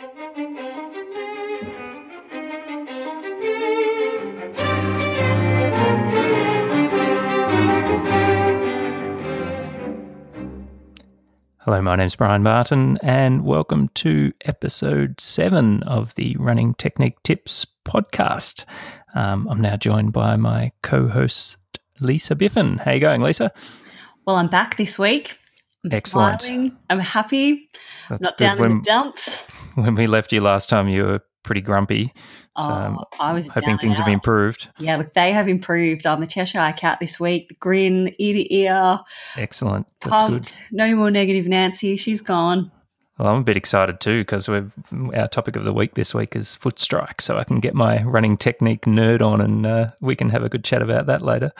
[0.00, 0.12] Hello,
[11.82, 18.66] my name's Brian Barton, and welcome to episode seven of the Running Technique Tips podcast.
[19.16, 21.56] Um, I'm now joined by my co host,
[21.98, 22.78] Lisa Biffin.
[22.78, 23.50] How you going, Lisa?
[24.26, 25.36] Well, I'm back this week.
[25.92, 26.42] I'm Excellent.
[26.42, 26.76] Smiling.
[26.90, 27.68] I'm happy.
[28.08, 28.44] That's not good.
[28.44, 29.38] down in when, the dumps.
[29.74, 32.12] when we left you last time, you were pretty grumpy.
[32.58, 34.68] So Oh, I was hoping things and have improved.
[34.78, 36.06] Yeah, look, they have improved.
[36.06, 37.48] I'm the Cheshire Cat this week.
[37.48, 39.00] The grin, ear to ear,
[39.36, 39.86] Excellent.
[40.00, 40.50] That's good.
[40.72, 41.96] No more negative Nancy.
[41.96, 42.72] She's gone.
[43.18, 46.54] Well, I'm a bit excited too because our topic of the week this week is
[46.54, 50.30] foot strike, so I can get my running technique nerd on, and uh, we can
[50.30, 51.52] have a good chat about that later.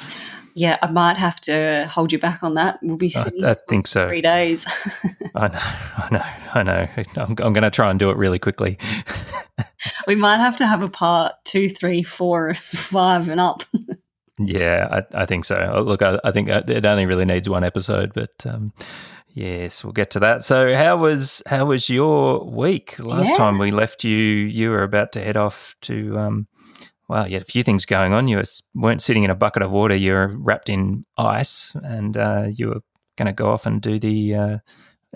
[0.59, 2.81] Yeah, I might have to hold you back on that.
[2.83, 4.09] We'll be I, sitting I think so.
[4.09, 4.67] three days.
[5.37, 6.89] I know, I know, I know.
[7.17, 8.77] I'm, I'm going to try and do it really quickly.
[10.09, 13.63] we might have to have a part two, three, four, five, and up.
[14.41, 15.55] Yeah, I, I think so.
[15.77, 18.73] Uh, Look, I, I think it only really needs one episode, but um,
[19.29, 20.45] yes, we'll get to that.
[20.45, 22.99] So, how was how was your week?
[22.99, 23.37] Last Yeah.
[23.37, 26.19] time we left you, you were about to head off to.
[26.19, 26.47] Um,
[27.09, 28.29] well, you had a few things going on.
[28.29, 29.97] You were, weren't sitting in a bucket of water.
[29.97, 32.81] You were wrapped in ice, and uh, you were
[33.17, 34.59] going to go off and do the uh,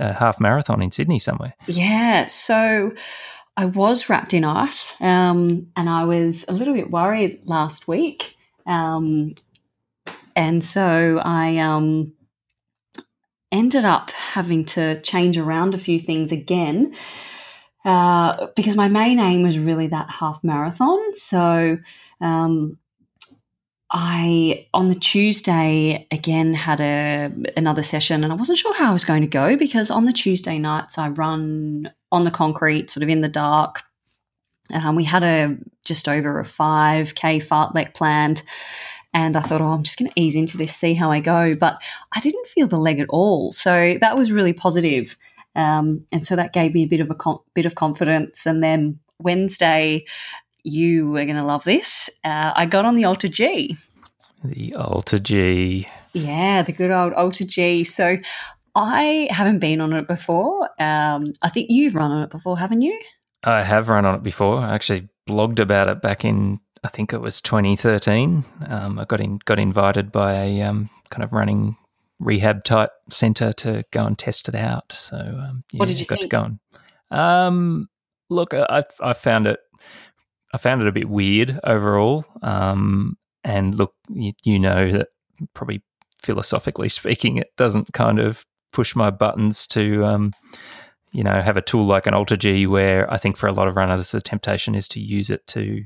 [0.01, 1.55] uh, half marathon in Sydney somewhere.
[1.67, 2.93] Yeah, so
[3.57, 8.37] I was wrapped in ice, um, and I was a little bit worried last week,
[8.67, 9.35] um,
[10.35, 12.15] and so I um,
[13.53, 16.95] ended up having to change around a few things again.
[17.85, 21.01] Uh, because my main aim was really that half marathon.
[21.15, 21.79] So
[22.21, 22.79] um,
[23.91, 28.93] I on the Tuesday again had a another session, and I wasn't sure how I
[28.93, 33.03] was going to go because on the Tuesday nights I run on the concrete, sort
[33.03, 33.83] of in the dark.
[34.73, 38.43] Um, we had a just over a five k fartlek planned,
[39.13, 41.55] and I thought, oh, I'm just going to ease into this, see how I go.
[41.55, 41.77] But
[42.15, 45.19] I didn't feel the leg at all, so that was really positive.
[45.55, 48.47] Um, and so that gave me a bit of a con- bit of confidence.
[48.47, 50.05] And then Wednesday,
[50.65, 52.09] you were going to love this.
[52.25, 53.77] Uh, I got on the Alter G.
[54.45, 55.89] The Alter G.
[56.13, 57.85] Yeah, the good old Alter G.
[57.85, 58.17] So
[58.75, 60.69] I haven't been on it before.
[60.81, 62.99] Um, I think you've run on it before, haven't you?
[63.45, 64.59] I have run on it before.
[64.59, 68.45] I actually blogged about it back in I think it was 2013.
[68.67, 71.77] Um, I got in got invited by a um, kind of running
[72.23, 74.93] rehab type centre to go and test it out.
[74.93, 76.31] So um, yeah, What did you got think?
[76.31, 76.61] to go on.
[77.11, 77.89] Um,
[78.31, 79.61] look, I I found it
[80.55, 82.25] I found it a bit weird overall.
[82.43, 85.09] Um, and look, you, you know that
[85.55, 85.83] probably
[86.19, 90.33] philosophically speaking, it doesn't kind of push my buttons to um,
[91.13, 93.69] you know, have a tool like an Alter G where I think for a lot
[93.69, 95.85] of runners the temptation is to use it to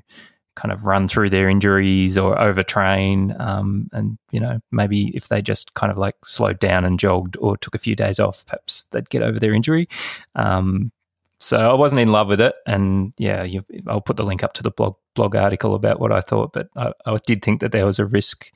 [0.57, 3.39] kind of run through their injuries or overtrain.
[3.41, 7.37] Um, and, you know, maybe if they just kind of like slowed down and jogged
[7.39, 9.89] or took a few days off, perhaps they'd get over their injury.
[10.35, 10.91] Um,
[11.39, 14.55] so I wasn't in love with it, and yeah, you, I'll put the link up
[14.55, 16.55] to the blog blog article about what I thought.
[16.55, 18.51] But I, I did think that there was a risk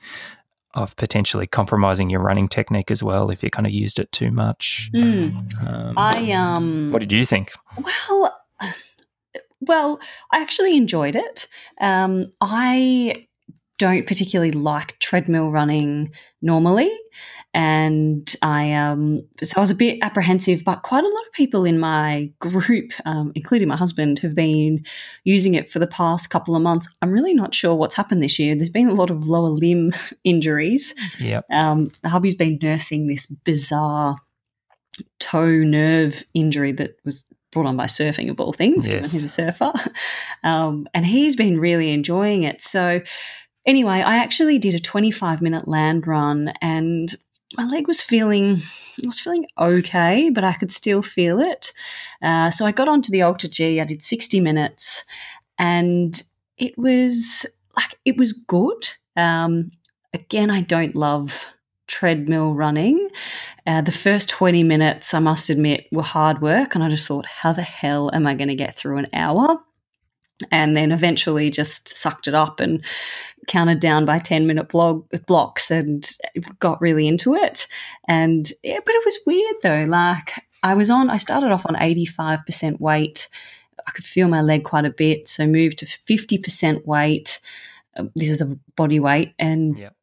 [0.73, 4.31] of potentially compromising your running technique as well if you kind of used it too
[4.31, 4.89] much.
[4.95, 5.67] Mm.
[5.67, 6.91] Um, I um.
[6.91, 7.51] what did you think?
[7.77, 8.35] Well,
[9.61, 9.99] well,
[10.31, 11.47] I actually enjoyed it.
[11.79, 13.27] Um, I
[13.77, 16.11] don't particularly like treadmill running
[16.43, 16.91] normally,
[17.53, 20.63] and I um, so I was a bit apprehensive.
[20.63, 24.85] But quite a lot of people in my group, um, including my husband, have been
[25.23, 26.89] using it for the past couple of months.
[27.01, 28.55] I'm really not sure what's happened this year.
[28.55, 30.93] There's been a lot of lower limb injuries.
[31.19, 31.41] Yeah.
[31.51, 34.15] Um, the hubby's been nursing this bizarre
[35.19, 38.85] toe nerve injury that was brought on by surfing of all things.
[38.87, 39.11] given Yes.
[39.11, 39.73] He's a surfer.
[40.43, 42.63] Um, and he's been really enjoying it.
[42.63, 43.01] So,
[43.63, 47.13] anyway, I actually did a 25 minute land run and
[47.57, 48.61] my leg was feeling
[49.01, 51.71] I was feeling okay, but I could still feel it.
[52.21, 53.81] Uh, so I got onto the Alter G.
[53.81, 55.03] I did 60 minutes,
[55.57, 56.21] and
[56.57, 57.45] it was
[57.75, 58.89] like it was good.
[59.15, 59.71] Um,
[60.13, 61.45] again, I don't love
[61.87, 63.09] treadmill running.
[63.67, 67.25] Uh, the first 20 minutes, I must admit, were hard work, and I just thought,
[67.25, 69.59] how the hell am I going to get through an hour?
[70.51, 72.83] And then eventually just sucked it up and
[73.47, 76.09] counted down by 10 minute blog blocks and
[76.59, 77.67] got really into it.
[78.07, 79.85] And yeah, but it was weird though.
[79.87, 83.27] Like I was on, I started off on 85% weight.
[83.85, 85.27] I could feel my leg quite a bit.
[85.27, 87.39] So moved to 50% weight.
[87.97, 89.33] Um, This is a body weight.
[89.37, 89.95] And Yep.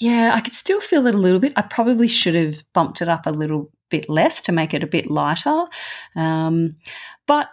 [0.00, 1.52] Yeah, I could still feel it a little bit.
[1.56, 4.86] I probably should have bumped it up a little bit less to make it a
[4.86, 5.64] bit lighter.
[6.14, 6.70] Um,
[7.26, 7.48] but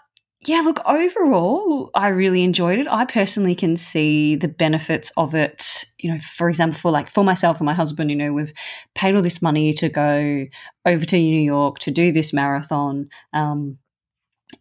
[0.45, 2.87] yeah, look, overall, I really enjoyed it.
[2.87, 5.85] I personally can see the benefits of it.
[5.99, 8.53] You know, for example, for like for myself and my husband, you know, we've
[8.93, 10.45] paid all this money to go
[10.85, 13.09] over to New York to do this marathon.
[13.33, 13.79] Um,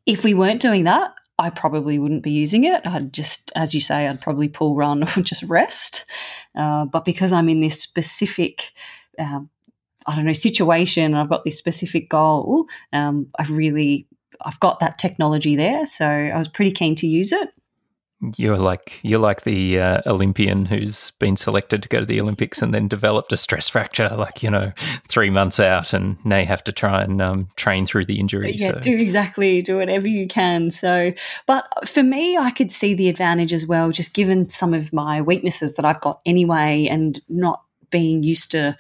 [0.07, 2.87] if we weren't doing that, I probably wouldn't be using it.
[2.87, 6.05] I'd just, as you say, I'd probably pull run or just rest.
[6.55, 8.73] Uh, but because I'm in this specific,
[9.19, 9.41] uh,
[10.07, 14.07] I don't know, situation, I've got this specific goal, um, I really
[14.45, 17.49] I've got that technology there, so I was pretty keen to use it.
[18.37, 22.63] You're like you're like the uh, Olympian who's been selected to go to the Olympics
[22.63, 24.73] and then developed a stress fracture, like you know,
[25.09, 28.55] three months out, and now you have to try and um, train through the injury.
[28.57, 28.79] Yeah, so.
[28.81, 30.71] do exactly, do whatever you can.
[30.71, 31.13] So,
[31.47, 35.21] but for me, I could see the advantage as well, just given some of my
[35.21, 38.77] weaknesses that I've got anyway, and not being used to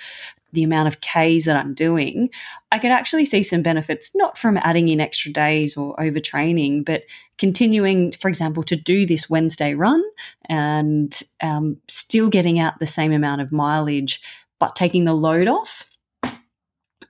[0.54, 2.30] the amount of Ks that I'm doing,
[2.72, 7.04] I could actually see some benefits, not from adding in extra days or overtraining, but
[7.38, 10.02] continuing, for example, to do this Wednesday run
[10.48, 14.22] and um, still getting out the same amount of mileage,
[14.58, 15.90] but taking the load off.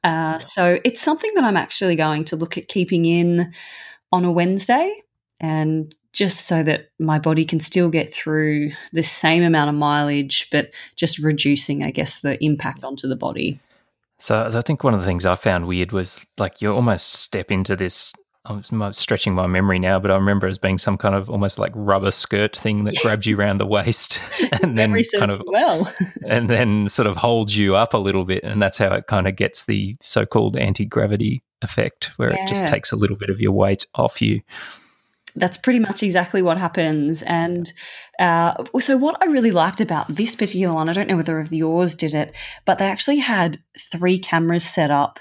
[0.03, 3.53] Uh, so it's something that I'm actually going to look at keeping in
[4.13, 4.93] on a Wednesday
[5.41, 10.49] and just so that my body can still get through the same amount of mileage,
[10.51, 13.59] but just reducing, I guess, the impact onto the body.
[14.19, 17.51] So I think one of the things I found weird was like you almost step
[17.51, 18.13] into this.
[18.47, 21.73] I'm stretching my memory now, but I remember as being some kind of almost like
[21.75, 24.21] rubber skirt thing that grabs you around the waist
[24.63, 25.91] and then kind of well,
[26.29, 29.27] and then sort of holds you up a little bit, and that's how it kind
[29.27, 32.45] of gets the so-called anti-gravity effect, where yeah.
[32.45, 34.43] it just takes a little bit of your weight off you
[35.35, 37.23] that's pretty much exactly what happens.
[37.23, 37.73] And
[38.19, 41.53] uh, so, what I really liked about this particular one, I don't know whether of
[41.53, 42.35] yours did it,
[42.65, 45.19] but they actually had three cameras set up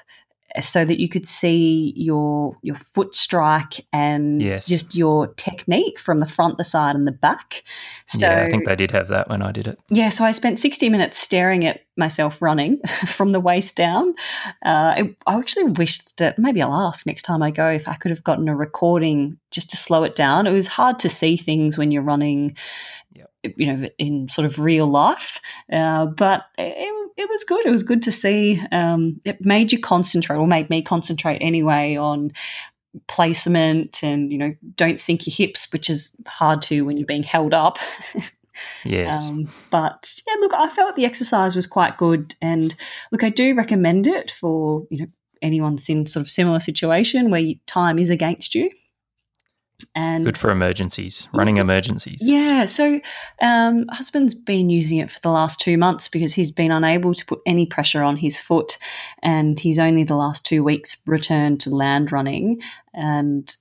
[0.60, 4.68] so that you could see your your foot strike and yes.
[4.68, 7.64] just your technique from the front, the side, and the back.
[8.06, 9.80] So, yeah, I think they did have that when I did it.
[9.90, 14.14] Yeah, so I spent sixty minutes staring at myself running from the waist down.
[14.66, 17.96] Uh, I, I actually wished that maybe I'll ask next time I go if I
[17.96, 20.48] could have gotten a recording just to slow it down.
[20.48, 22.56] It was hard to see things when you're running
[23.58, 25.42] you know, in sort of real life.
[25.72, 27.66] Uh, but it, it, was good.
[27.66, 28.62] It was good to see.
[28.72, 32.32] Um, it made you concentrate, or made me concentrate anyway, on
[33.08, 37.24] placement and you know, don't sink your hips, which is hard to when you're being
[37.24, 37.78] held up.
[38.86, 39.30] Yes.
[39.30, 42.76] Um, but yeah, look, I felt the exercise was quite good, and
[43.12, 45.08] look, I do recommend it for you know
[45.42, 48.70] anyone that's in sort of similar situation where time is against you.
[49.96, 52.20] And good for emergencies, running emergencies.
[52.22, 52.66] Yeah.
[52.66, 53.00] So,
[53.42, 57.26] um, husband's been using it for the last two months because he's been unable to
[57.26, 58.78] put any pressure on his foot,
[59.22, 62.62] and he's only the last two weeks returned to land running,
[62.94, 63.56] and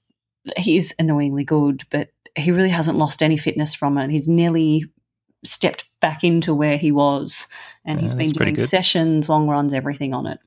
[0.56, 4.10] he's annoyingly good, but he really hasn't lost any fitness from it.
[4.10, 4.84] He's nearly
[5.44, 7.46] stepped back into where he was,
[7.84, 10.38] and yeah, he's been doing sessions, long runs, everything on it.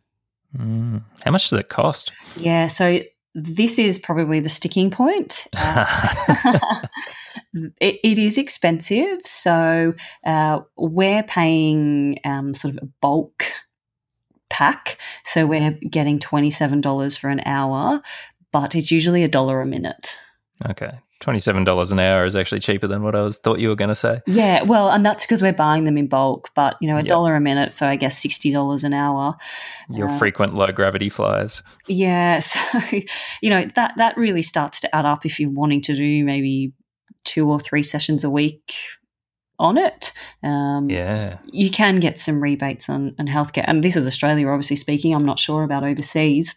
[0.57, 1.03] Mm.
[1.23, 2.11] How much does it cost?
[2.37, 3.01] Yeah, so
[3.35, 5.47] this is probably the sticking point.
[5.57, 6.81] Uh,
[7.81, 9.93] it, it is expensive, so
[10.25, 13.45] uh, we're paying um, sort of a bulk
[14.49, 14.97] pack.
[15.23, 18.01] So we're getting twenty seven dollars for an hour,
[18.51, 20.17] but it's usually a dollar a minute.
[20.69, 20.91] Okay.
[21.21, 23.95] $27 an hour is actually cheaper than what I was thought you were going to
[23.95, 24.21] say.
[24.27, 27.07] Yeah, well, and that's because we're buying them in bulk, but you know, a yep.
[27.07, 29.35] dollar a minute, so I guess $60 an hour.
[29.89, 31.63] Your uh, frequent low gravity flyers.
[31.87, 32.59] Yeah, so
[33.41, 36.73] you know, that that really starts to add up if you're wanting to do maybe
[37.23, 38.75] two or three sessions a week
[39.59, 40.11] on it.
[40.43, 41.39] Um, yeah.
[41.45, 43.65] You can get some rebates on, on healthcare.
[43.67, 45.13] And this is Australia, obviously speaking.
[45.13, 46.55] I'm not sure about overseas.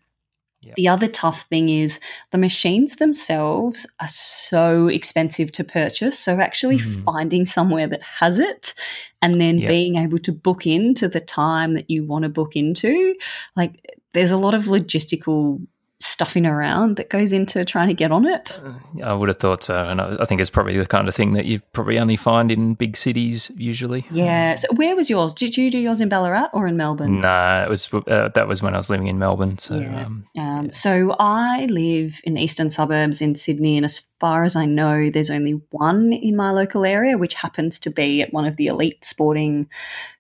[0.69, 0.77] Yep.
[0.77, 1.99] The other tough thing is
[2.31, 6.19] the machines themselves are so expensive to purchase.
[6.19, 7.05] So actually mm.
[7.05, 8.75] finding somewhere that has it
[9.23, 9.69] and then yep.
[9.69, 13.15] being able to book into the time that you want to book into,
[13.57, 13.83] like
[14.13, 15.67] there's a lot of logistical
[16.01, 18.59] stuffing around that goes into trying to get on it?
[19.03, 21.47] I would have thought so, and I, think it's probably the kind of thing that
[21.47, 24.07] you probably only find in big cities usually.
[24.11, 24.55] Yeah.
[24.55, 25.35] So where was yours?
[25.35, 27.17] Did you do yours in Ballarat or in Melbourne?
[27.17, 29.59] No, nah, it was uh, that was when I was living in Melbourne.
[29.59, 30.07] So, yeah.
[30.07, 30.73] Um, um, yeah.
[30.73, 35.11] so I live in the eastern suburbs in Sydney, and as far as I know,
[35.11, 38.67] there's only one in my local area, which happens to be at one of the
[38.69, 39.69] elite sporting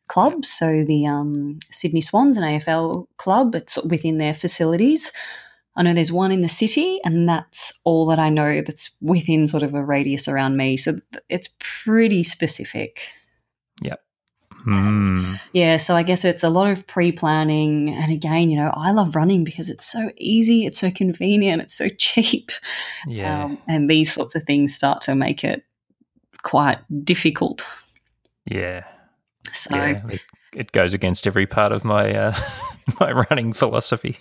[0.08, 0.48] clubs.
[0.50, 5.12] So the um, Sydney Swans, an AFL club, it's within their facilities.
[5.78, 9.46] I know there's one in the city, and that's all that I know that's within
[9.46, 10.76] sort of a radius around me.
[10.76, 13.00] So it's pretty specific.
[13.82, 14.02] Yep.
[14.66, 15.40] Mm.
[15.52, 17.90] Yeah, so I guess it's a lot of pre planning.
[17.90, 21.74] And again, you know, I love running because it's so easy, it's so convenient, it's
[21.78, 22.50] so cheap.
[23.06, 23.44] Yeah.
[23.44, 25.62] Um, and these sorts of things start to make it
[26.42, 27.64] quite difficult.
[28.50, 28.82] yeah.
[29.52, 30.02] So, Yeah.
[30.54, 32.34] It, goes against every part of my uh,
[33.00, 34.18] my running philosophy.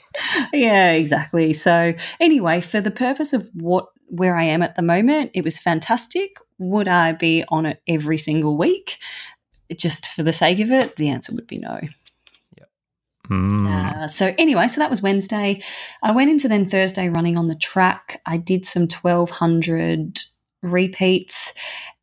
[0.54, 1.54] yeah, exactly.
[1.54, 5.60] So, anyway, for the purpose of what where I am at the moment, it was
[5.60, 6.38] fantastic.
[6.60, 8.98] Would I be on it every single week?
[9.76, 11.82] Just for the sake of it, the answer would be no.
[13.30, 13.68] Mm.
[13.68, 15.62] Uh, so anyway, so that was Wednesday.
[16.02, 18.22] I went into then Thursday running on the track.
[18.26, 20.20] I did some 1200
[20.64, 21.54] repeats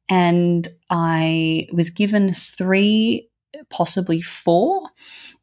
[0.09, 3.29] and I was given three,
[3.71, 4.89] possibly four.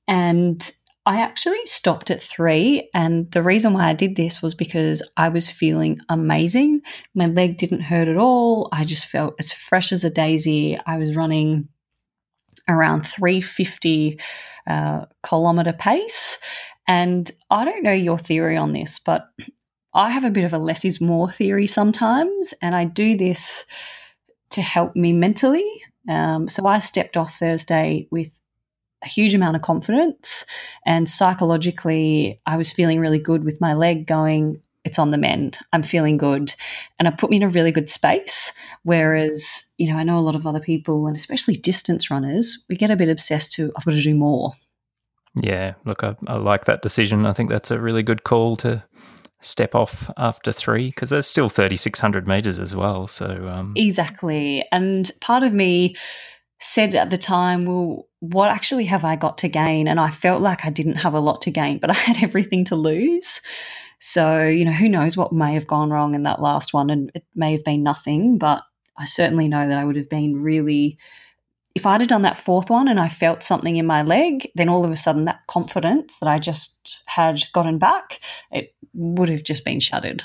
[0.08, 0.72] And
[1.06, 2.90] I actually stopped at three.
[2.94, 6.82] And the reason why I did this was because I was feeling amazing.
[7.16, 8.70] My leg didn't hurt at all.
[8.72, 10.80] I just felt as fresh as a daisy.
[10.86, 11.70] I was running
[12.68, 14.20] around 350
[14.68, 16.38] uh, kilometer pace.
[16.88, 19.28] And I don't know your theory on this, but
[19.94, 22.54] I have a bit of a less is more theory sometimes.
[22.62, 23.66] And I do this
[24.52, 25.68] to help me mentally.
[26.10, 28.40] Um, so I stepped off Thursday with
[29.04, 30.46] a huge amount of confidence.
[30.86, 35.60] And psychologically, I was feeling really good with my leg going, it's on the mend.
[35.74, 36.54] I'm feeling good.
[36.98, 38.52] And it put me in a really good space.
[38.84, 42.76] Whereas, you know, I know a lot of other people, and especially distance runners, we
[42.76, 44.54] get a bit obsessed to, I've got to do more.
[45.42, 45.76] Yeah.
[45.86, 47.26] Look, I, I like that decision.
[47.26, 48.84] I think that's a really good call to
[49.42, 53.08] step off after three because there's still 3,600 meters as well.
[53.08, 54.66] So, um, Exactly.
[54.72, 55.96] And part of me
[56.60, 59.88] said at the time, well, what actually have I got to gain?
[59.88, 62.64] And I felt like I didn't have a lot to gain, but I had everything
[62.66, 63.42] to lose.
[64.00, 66.90] So, you know, who knows what may have gone wrong in that last one?
[66.90, 68.64] And it may have been nothing, but
[68.98, 70.98] I certainly know that I would have been really.
[71.74, 74.68] If I'd have done that fourth one and I felt something in my leg, then
[74.68, 78.20] all of a sudden that confidence that I just had gotten back,
[78.52, 80.24] it would have just been shattered.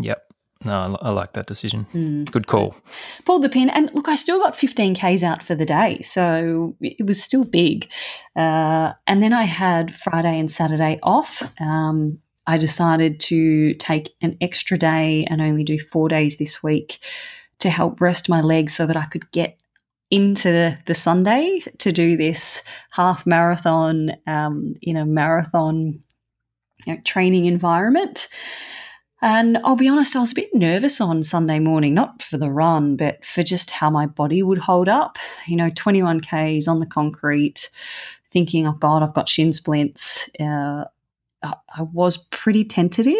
[0.00, 0.24] yep.
[0.64, 1.86] No, I, I like that decision.
[1.92, 2.30] Mm.
[2.30, 2.74] Good call.
[3.24, 6.76] pulled the pin and look i still got 15 ks out for the day so
[6.80, 7.88] it was still big
[8.36, 14.36] uh, and then i had friday and saturday off um, i decided to take an
[14.40, 16.98] extra day and only do four days this week
[17.58, 19.58] to help rest my legs so that i could get
[20.10, 26.03] into the sunday to do this half marathon um, in a marathon
[26.86, 28.28] you know, training environment
[29.24, 32.50] and I'll be honest, I was a bit nervous on Sunday morning, not for the
[32.50, 35.16] run, but for just how my body would hold up.
[35.46, 37.70] You know, 21 Ks on the concrete,
[38.30, 40.28] thinking, oh God, I've got shin splints.
[40.38, 40.84] Uh,
[41.42, 43.14] I, I was pretty tentative.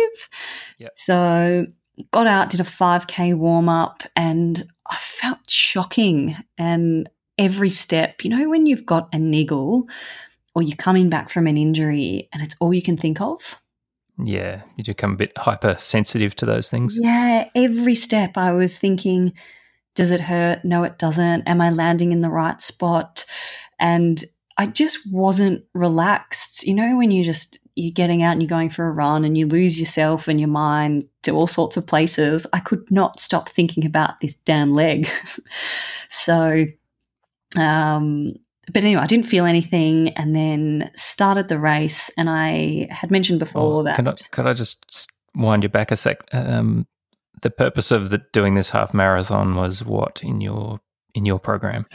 [0.76, 0.92] Yep.
[0.94, 1.66] So
[2.10, 6.36] got out, did a 5K warm up, and I felt shocking.
[6.58, 7.08] And
[7.38, 9.88] every step, you know, when you've got a niggle
[10.54, 13.60] or you're coming back from an injury and it's all you can think of.
[14.22, 14.62] Yeah.
[14.76, 16.98] You become a bit hypersensitive to those things.
[17.00, 19.32] Yeah, every step I was thinking,
[19.94, 20.64] does it hurt?
[20.64, 21.42] No, it doesn't.
[21.46, 23.24] Am I landing in the right spot?
[23.80, 24.24] And
[24.56, 26.64] I just wasn't relaxed.
[26.64, 29.36] You know, when you just you're getting out and you're going for a run and
[29.36, 32.46] you lose yourself and your mind to all sorts of places.
[32.52, 35.08] I could not stop thinking about this damn leg.
[36.08, 36.66] so
[37.56, 38.34] um
[38.72, 42.10] but anyway, I didn't feel anything, and then started the race.
[42.16, 45.90] And I had mentioned before Oh, that Can I, could I just wind you back
[45.90, 46.18] a sec?
[46.32, 46.86] Um,
[47.42, 50.80] the purpose of the, doing this half marathon was what in your
[51.14, 51.86] in your program?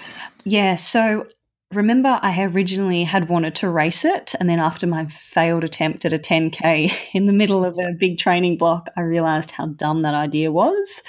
[0.46, 1.28] Yeah, so
[1.74, 6.14] remember I originally had wanted to race it and then after my failed attempt at
[6.14, 10.14] a 10k in the middle of a big training block, I realized how dumb that
[10.14, 11.02] idea was.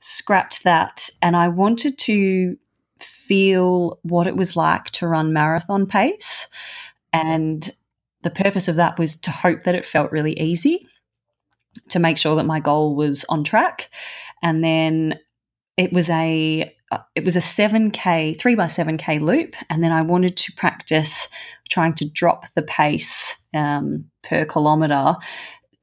[0.00, 2.56] Scrapped that and I wanted to
[3.32, 6.48] feel what it was like to run marathon pace.
[7.14, 7.70] And
[8.20, 10.86] the purpose of that was to hope that it felt really easy
[11.88, 13.88] to make sure that my goal was on track.
[14.42, 15.18] And then
[15.78, 19.56] it was a uh, it was a 7k 3 by 7k loop.
[19.70, 21.26] And then i wanted to practice
[21.70, 25.14] trying to drop the pace um, per kilometer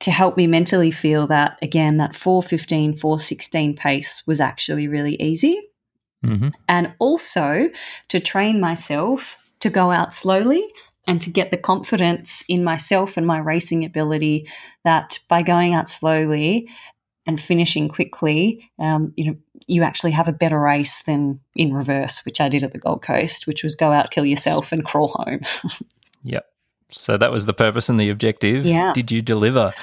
[0.02, 5.69] to help me mentally feel that again that 415 416 pace was actually really easy
[6.26, 6.50] Mm-hmm.
[6.68, 7.70] and also
[8.10, 10.66] to train myself to go out slowly
[11.08, 14.48] and to get the confidence in myself and my racing ability
[14.84, 16.70] that by going out slowly
[17.26, 22.26] and finishing quickly, um, you know, you actually have a better race than in reverse,
[22.26, 25.10] which I did at the Gold Coast, which was go out, kill yourself, and crawl
[25.10, 25.42] home.
[26.24, 26.46] Yep.
[26.90, 28.66] So that was the purpose and the objective.
[28.66, 28.92] Yeah.
[28.94, 29.74] Did you deliver?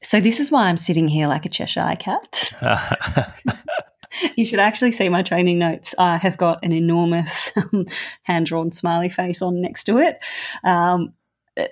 [0.00, 2.52] So this is why I'm sitting here like a Cheshire cat.
[4.36, 5.94] you should actually see my training notes.
[5.98, 7.86] I have got an enormous um,
[8.22, 10.22] hand drawn smiley face on next to it.
[10.64, 11.12] Um,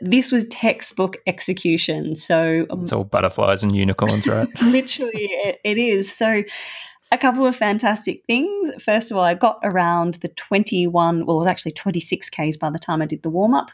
[0.01, 2.15] this was textbook execution.
[2.15, 4.49] So um, it's all butterflies and unicorns, right?
[4.63, 6.13] literally, it, it is.
[6.13, 6.43] So
[7.11, 8.71] a couple of fantastic things.
[8.83, 12.71] First of all, I got around the 21, well, it was actually 26 Ks by
[12.71, 13.71] the time I did the warm up.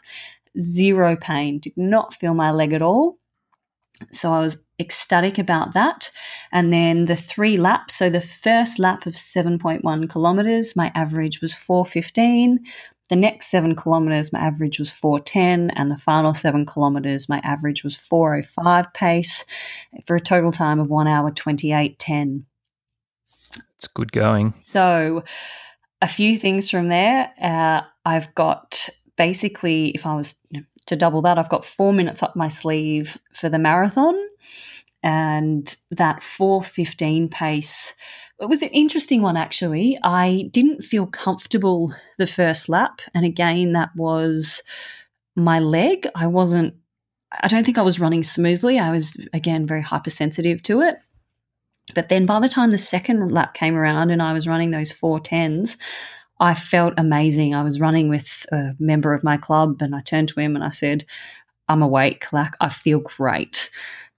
[0.57, 3.17] Zero pain, did not feel my leg at all.
[4.11, 6.11] So I was ecstatic about that.
[6.51, 7.95] And then the three laps.
[7.95, 12.59] So the first lap of 7.1 kilometers, my average was 415.
[13.07, 15.69] The next seven kilometers, my average was 410.
[15.71, 19.45] And the final seven kilometers, my average was 405 pace
[20.05, 22.43] for a total time of one hour 28.10.
[23.77, 24.53] It's good going.
[24.53, 25.23] So,
[26.01, 27.31] a few things from there.
[27.41, 30.35] Uh, I've got basically, if I was
[30.87, 34.15] to double that, I've got four minutes up my sleeve for the marathon,
[35.03, 37.93] and that 415 pace.
[38.39, 39.97] It was an interesting one, actually.
[40.03, 43.01] I didn't feel comfortable the first lap.
[43.13, 44.61] And again, that was
[45.35, 46.07] my leg.
[46.15, 46.73] I wasn't,
[47.31, 48.79] I don't think I was running smoothly.
[48.79, 50.97] I was, again, very hypersensitive to it.
[51.93, 54.91] But then by the time the second lap came around and I was running those
[54.91, 55.77] four tens,
[56.39, 57.53] I felt amazing.
[57.53, 60.63] I was running with a member of my club and I turned to him and
[60.63, 61.05] I said,
[61.69, 62.31] I'm awake.
[62.33, 63.69] Like, I feel great.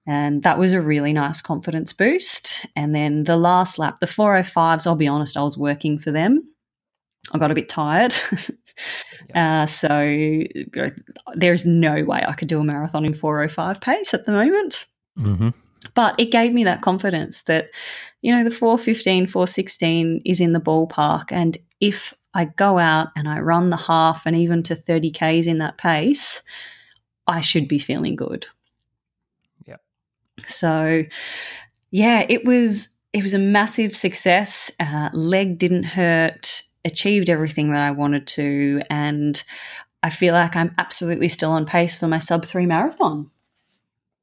[0.07, 2.65] And that was a really nice confidence boost.
[2.77, 6.47] And then the last lap, the 405s, I'll be honest, I was working for them.
[7.33, 8.15] I got a bit tired.
[9.35, 10.43] uh, so
[11.35, 14.85] there's no way I could do a marathon in 405 pace at the moment.
[15.19, 15.49] Mm-hmm.
[15.93, 17.69] But it gave me that confidence that,
[18.21, 21.25] you know, the 415, 416 is in the ballpark.
[21.31, 25.47] And if I go out and I run the half and even to 30 Ks
[25.47, 26.41] in that pace,
[27.27, 28.47] I should be feeling good.
[30.45, 31.03] So,
[31.91, 34.71] yeah, it was it was a massive success.
[34.79, 36.63] Uh, leg didn't hurt.
[36.85, 39.43] Achieved everything that I wanted to, and
[40.03, 43.29] I feel like I'm absolutely still on pace for my sub three marathon.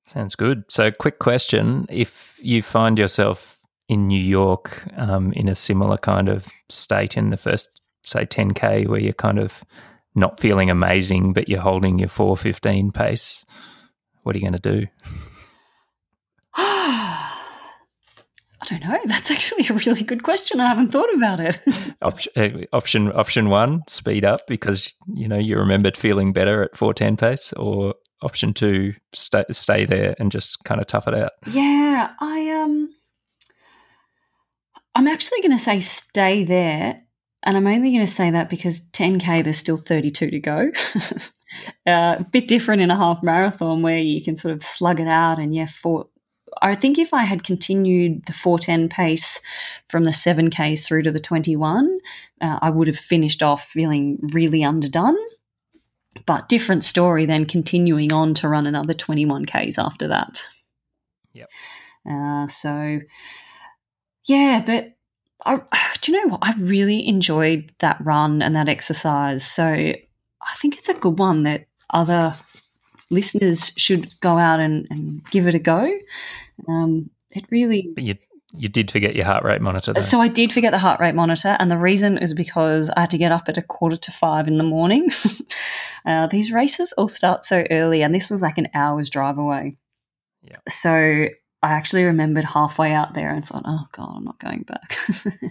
[0.06, 0.64] Sounds good.
[0.68, 3.54] So, quick question: If you find yourself
[3.88, 7.68] in New York um, in a similar kind of state in the first,
[8.02, 9.62] say, 10k, where you're kind of
[10.14, 13.44] not feeling amazing, but you're holding your 415 pace,
[14.22, 14.86] what are you going to do?
[18.62, 18.98] I don't know.
[19.06, 20.60] That's actually a really good question.
[20.60, 21.60] I haven't thought about it.
[22.02, 27.16] option, option option one, speed up because you know you remembered feeling better at 410
[27.16, 31.32] pace, or option two, stay stay there and just kind of tough it out.
[31.46, 32.88] Yeah, I um
[34.94, 37.00] I'm actually going to say stay there.
[37.42, 40.70] And I'm only going to say that because 10K, there's still 32 to go.
[41.86, 45.08] uh, a bit different in a half marathon where you can sort of slug it
[45.08, 45.38] out.
[45.38, 46.06] And yeah, for,
[46.62, 49.40] I think if I had continued the 410 pace
[49.88, 51.98] from the 7Ks through to the 21,
[52.40, 55.16] uh, I would have finished off feeling really underdone.
[56.26, 60.44] But different story than continuing on to run another 21Ks after that.
[61.32, 61.50] Yep.
[62.08, 63.00] Uh, so
[64.26, 64.92] yeah, but
[65.44, 65.60] I,
[66.00, 66.46] do you know what?
[66.46, 69.44] I really enjoyed that run and that exercise.
[69.44, 72.34] So I think it's a good one that other
[73.10, 75.90] listeners should go out and, and give it a go.
[76.68, 77.90] Um, it really.
[77.94, 78.16] But you
[78.56, 79.92] you did forget your heart rate monitor.
[79.92, 80.00] Though.
[80.00, 83.10] So I did forget the heart rate monitor, and the reason is because I had
[83.10, 85.10] to get up at a quarter to five in the morning.
[86.06, 89.76] uh, these races all start so early, and this was like an hour's drive away.
[90.42, 90.58] Yeah.
[90.68, 90.90] So
[91.64, 94.98] I actually remembered halfway out there and thought, oh God, I'm not going back.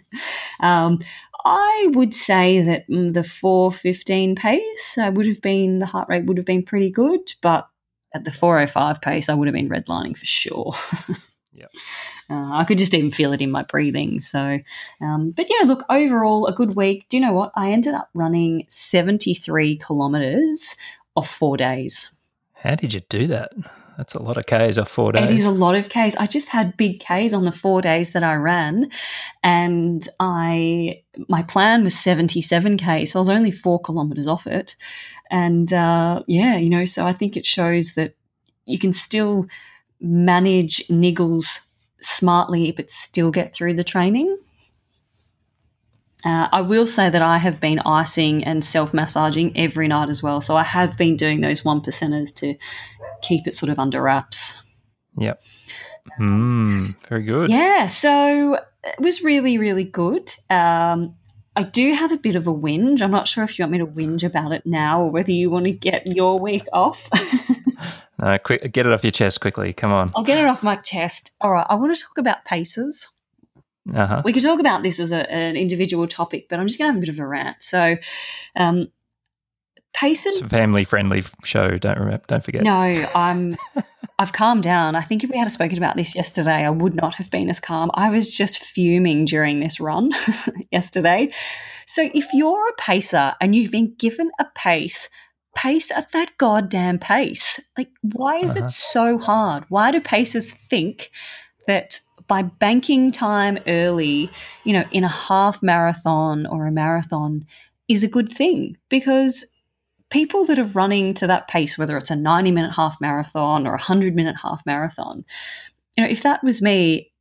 [0.59, 0.99] um,
[1.43, 6.25] I would say that mm, the 415 pace, I would have been, the heart rate
[6.25, 7.67] would have been pretty good, but
[8.13, 10.73] at the 405 pace, I would have been redlining for sure.
[11.53, 11.65] yeah.
[12.29, 14.19] Uh, I could just even feel it in my breathing.
[14.19, 14.59] So,
[15.01, 17.07] um, but yeah, look, overall, a good week.
[17.09, 17.51] Do you know what?
[17.55, 20.75] I ended up running 73 kilometers
[21.15, 22.12] off four days.
[22.63, 23.51] How did you do that?
[23.97, 25.23] That's a lot of Ks off four days.
[25.23, 26.15] It is a lot of Ks.
[26.15, 28.89] I just had big Ks on the four days that I ran,
[29.43, 34.47] and I my plan was seventy seven K, so I was only four kilometers off
[34.47, 34.77] it.
[35.29, 38.15] And uh, yeah, you know, so I think it shows that
[38.65, 39.45] you can still
[39.99, 41.59] manage niggles
[41.99, 44.37] smartly, but still get through the training.
[46.25, 50.23] Uh, I will say that I have been icing and self massaging every night as
[50.23, 50.39] well.
[50.41, 52.55] So I have been doing those one percenters to
[53.21, 54.57] keep it sort of under wraps.
[55.17, 55.43] Yep.
[56.19, 57.49] Mm, very good.
[57.49, 57.87] Yeah.
[57.87, 60.33] So it was really, really good.
[60.49, 61.15] Um,
[61.55, 63.01] I do have a bit of a whinge.
[63.01, 65.49] I'm not sure if you want me to whinge about it now or whether you
[65.49, 67.09] want to get your week off.
[68.21, 69.71] uh, quick, get it off your chest quickly.
[69.71, 70.11] Come on.
[70.15, 71.31] I'll get it off my chest.
[71.41, 71.65] All right.
[71.69, 73.07] I want to talk about paces.
[73.93, 74.21] Uh-huh.
[74.23, 76.93] We could talk about this as a, an individual topic, but I'm just going to
[76.93, 77.61] have a bit of a rant.
[77.61, 77.97] So,
[78.55, 78.87] um,
[79.93, 80.29] Payson.
[80.33, 81.77] It's a family friendly show.
[81.77, 82.63] Don't remember, don't forget.
[82.63, 82.71] No,
[83.15, 83.55] I'm.
[84.19, 84.95] I've calmed down.
[84.95, 87.59] I think if we had spoken about this yesterday, I would not have been as
[87.59, 87.91] calm.
[87.95, 90.11] I was just fuming during this run
[90.71, 91.29] yesterday.
[91.87, 95.09] So if you're a pacer and you've been given a pace,
[95.55, 97.59] pace at that goddamn pace.
[97.77, 98.65] Like, why is Uh-huh.
[98.65, 99.65] it so hard?
[99.69, 101.09] Why do pacers think
[101.67, 104.29] that by banking time early,
[104.63, 107.45] you know, in a half marathon or a marathon
[107.87, 108.77] is a good thing?
[108.89, 109.45] Because
[110.09, 113.71] people that are running to that pace, whether it's a 90 minute half marathon or
[113.71, 115.25] a 100 minute half marathon,
[115.97, 117.11] you know, if that was me,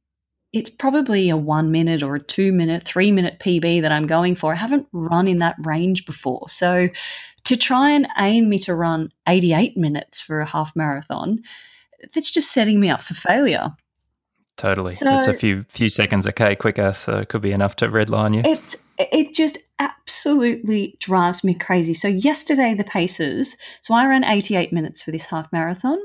[0.52, 4.34] it's probably a one minute or a two minute, three minute PB that I'm going
[4.34, 4.52] for.
[4.52, 6.48] I haven't run in that range before.
[6.48, 6.88] So
[7.44, 11.40] to try and aim me to run 88 minutes for a half marathon,
[12.14, 13.70] that's just setting me up for failure.
[14.56, 14.94] Totally.
[14.96, 17.88] So- it's a few few seconds a K quicker, so it could be enough to
[17.88, 18.42] redline you.
[18.44, 21.94] It it just absolutely drives me crazy.
[21.94, 25.98] So yesterday the paces, so I ran 88 minutes for this half marathon.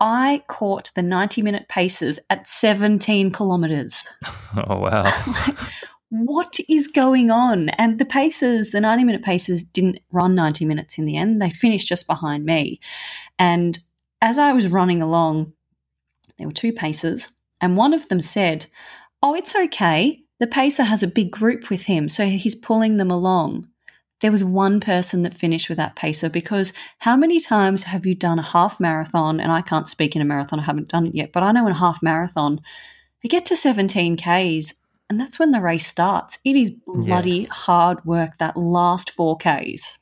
[0.00, 4.04] I caught the 90 minute paces at 17 kilometers.
[4.56, 5.22] oh wow.
[6.12, 7.70] what is going on?
[7.70, 11.40] And the paces, the 90 minute paces didn't run 90 minutes in the end.
[11.40, 12.80] They finished just behind me.
[13.38, 13.78] And
[14.20, 15.54] as I was running along,
[16.36, 17.30] there were two paces,
[17.62, 18.66] and one of them said,
[19.22, 20.20] Oh, it's okay.
[20.40, 23.68] The pacer has a big group with him, so he's pulling them along.
[24.20, 28.14] There was one person that finished with that pacer because how many times have you
[28.14, 29.40] done a half marathon?
[29.40, 31.66] And I can't speak in a marathon, I haven't done it yet, but I know
[31.66, 32.60] in a half marathon,
[33.22, 34.74] you get to 17 Ks
[35.12, 36.38] and that's when the race starts.
[36.42, 39.98] It is bloody hard work, that last 4 Ks.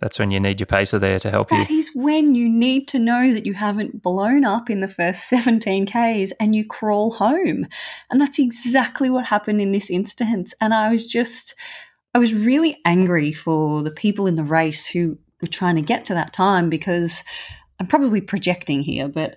[0.00, 1.58] That's when you need your pacer there to help you.
[1.58, 5.28] That is when you need to know that you haven't blown up in the first
[5.28, 7.66] 17 Ks and you crawl home.
[8.10, 10.54] And that's exactly what happened in this instance.
[10.60, 11.54] And I was just,
[12.14, 16.04] I was really angry for the people in the race who were trying to get
[16.06, 17.24] to that time because
[17.80, 19.36] I'm probably projecting here, but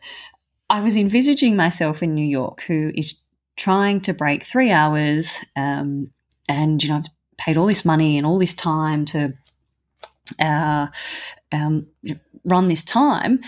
[0.69, 3.19] I was envisaging myself in New York who is
[3.57, 6.11] trying to break three hours um,
[6.47, 7.05] and, you know, I've
[7.37, 9.33] paid all this money and all this time to
[10.39, 10.87] uh,
[11.51, 11.87] um,
[12.45, 13.39] run this time.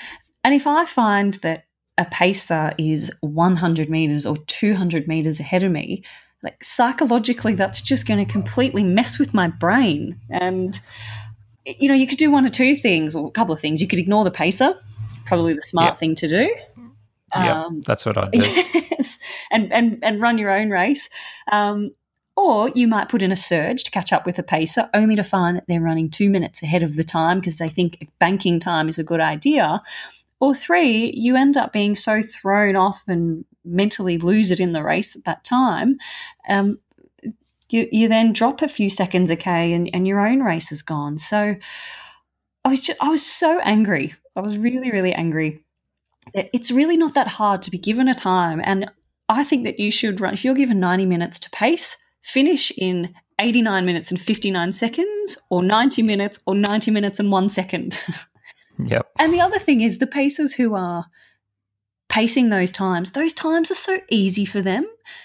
[0.43, 1.65] And if I find that
[1.97, 6.03] a pacer is 100 meters or 200 meters ahead of me,
[6.41, 10.19] like psychologically, that's just going to completely mess with my brain.
[10.29, 10.79] And,
[11.65, 13.81] you know, you could do one or two things or a couple of things.
[13.81, 14.77] You could ignore the pacer,
[15.25, 15.99] probably the smart Yep.
[15.99, 16.55] thing to do.
[17.37, 18.39] yeah, Um, that's what I do.
[18.91, 19.19] yes,
[19.51, 21.07] and, and, and run your own race.
[21.51, 21.91] Um,
[22.35, 25.23] or you might put in a surge to catch up with a pacer, only to
[25.23, 28.89] find that they're running two minutes ahead of the time because they think banking time
[28.89, 29.81] is a good idea.
[30.39, 34.83] Or three, you end up being so thrown off and mentally lose it in the
[34.83, 35.97] race at that time.
[36.49, 36.79] Um,
[37.69, 40.81] you, you then drop a few seconds a K and, and your own race is
[40.81, 41.17] gone.
[41.17, 41.55] So
[42.65, 44.15] I was just, I was so angry.
[44.35, 45.63] I was really, really angry.
[46.33, 48.61] It's really not that hard to be given a time.
[48.63, 48.89] And
[49.29, 53.13] I think that you should run, if you're given 90 minutes to pace, finish in
[53.39, 57.99] 89 minutes and 59 seconds, or 90 minutes, or 90 minutes and one second.
[58.83, 59.07] Yep.
[59.19, 61.05] and the other thing is the pacers who are
[62.09, 64.83] pacing those times, those times are so easy for them.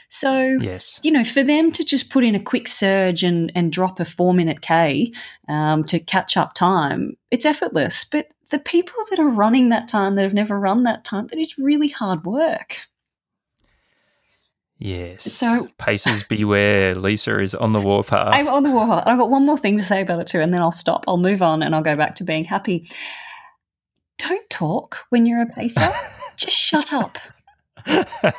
[0.09, 1.01] So, Yes.
[1.03, 4.05] you know, for them to just put in a quick surge and, and drop a
[4.05, 5.13] four minute K
[5.49, 8.05] um, to catch up time, it's effortless.
[8.05, 11.39] But the people that are running that time, that have never run that time, that
[11.39, 12.77] is really hard work.
[14.79, 15.25] Yes.
[15.33, 16.95] So- Paces beware.
[16.95, 18.33] Lisa is on the warpath.
[18.33, 19.03] I'm on the wall.
[19.05, 21.05] I've got one more thing to say about it too, and then I'll stop.
[21.09, 22.89] I'll move on and I'll go back to being happy.
[24.19, 25.91] Don't talk when you're a pacer.
[26.37, 27.19] Just shut up.
[27.87, 28.33] I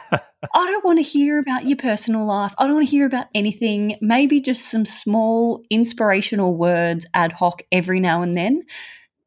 [0.54, 2.54] don't want to hear about your personal life.
[2.58, 3.98] I don't want to hear about anything.
[4.00, 8.62] Maybe just some small inspirational words ad hoc every now and then.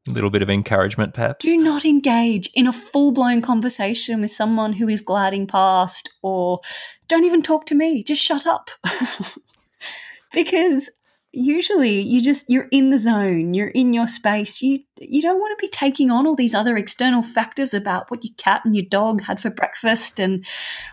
[0.08, 1.44] A little bit of encouragement, perhaps.
[1.44, 6.60] Do not engage in a full blown conversation with someone who is gliding past, or
[7.08, 8.02] don't even talk to me.
[8.02, 8.70] Just shut up.
[10.32, 10.90] because
[11.34, 15.58] usually you just you're in the zone you're in your space you you don't want
[15.58, 18.84] to be taking on all these other external factors about what your cat and your
[18.90, 20.44] dog had for breakfast and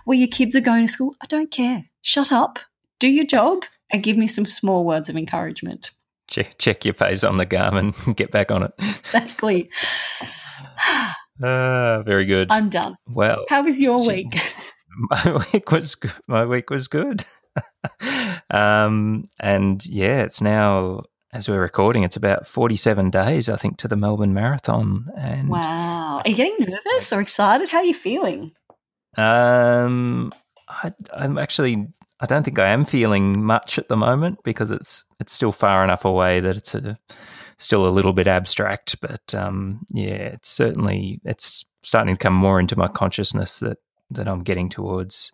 [0.06, 2.58] where your kids are going to school i don't care shut up
[3.00, 5.92] do your job and give me some small words of encouragement
[6.30, 8.72] Check, check your pace on the Garmin and get back on it.
[8.80, 9.70] exactly
[11.44, 12.48] Ah, very good.
[12.50, 14.28] i'm done well, how was your week
[14.98, 16.14] my week was good.
[16.28, 17.24] my week was good.
[18.52, 23.88] um, and yeah, it's now as we're recording, it's about forty-seven days, I think, to
[23.88, 25.08] the Melbourne Marathon.
[25.18, 28.52] And wow are you getting nervous or excited how are you feeling
[29.18, 30.32] um,
[30.68, 31.88] I, I'm actually.
[32.22, 35.84] I don't think I am feeling much at the moment because it's it's still far
[35.84, 36.98] enough away that it's a,
[37.58, 39.00] still a little bit abstract.
[39.02, 43.78] But um, yeah, it's certainly it's starting to come more into my consciousness that
[44.12, 45.32] that I'm getting towards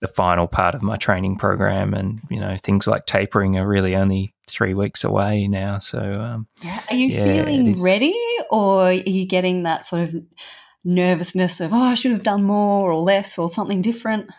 [0.00, 3.94] the final part of my training program, and you know things like tapering are really
[3.94, 5.78] only three weeks away now.
[5.78, 6.80] So, um, yeah.
[6.90, 8.16] are you yeah, feeling ready,
[8.50, 10.14] or are you getting that sort of
[10.84, 14.30] nervousness of oh, I should have done more or less or something different?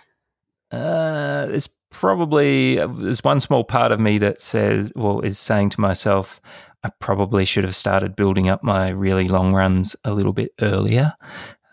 [0.72, 5.82] Uh, there's probably there's one small part of me that says, well, is saying to
[5.82, 6.41] myself,
[6.84, 11.13] I probably should have started building up my really long runs a little bit earlier.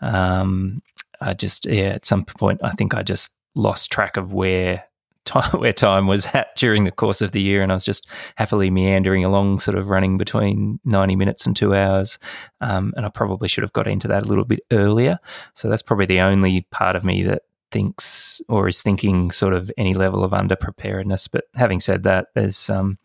[0.01, 0.81] Um,
[1.21, 4.83] I just, yeah, at some point, I think I just lost track of where
[5.25, 8.07] time where time was at during the course of the year, and I was just
[8.35, 12.17] happily meandering along, sort of running between ninety minutes and two hours.
[12.59, 15.19] Um, and I probably should have got into that a little bit earlier.
[15.53, 19.71] So that's probably the only part of me that thinks or is thinking sort of
[19.77, 21.27] any level of under preparedness.
[21.27, 22.97] But having said that, there's um,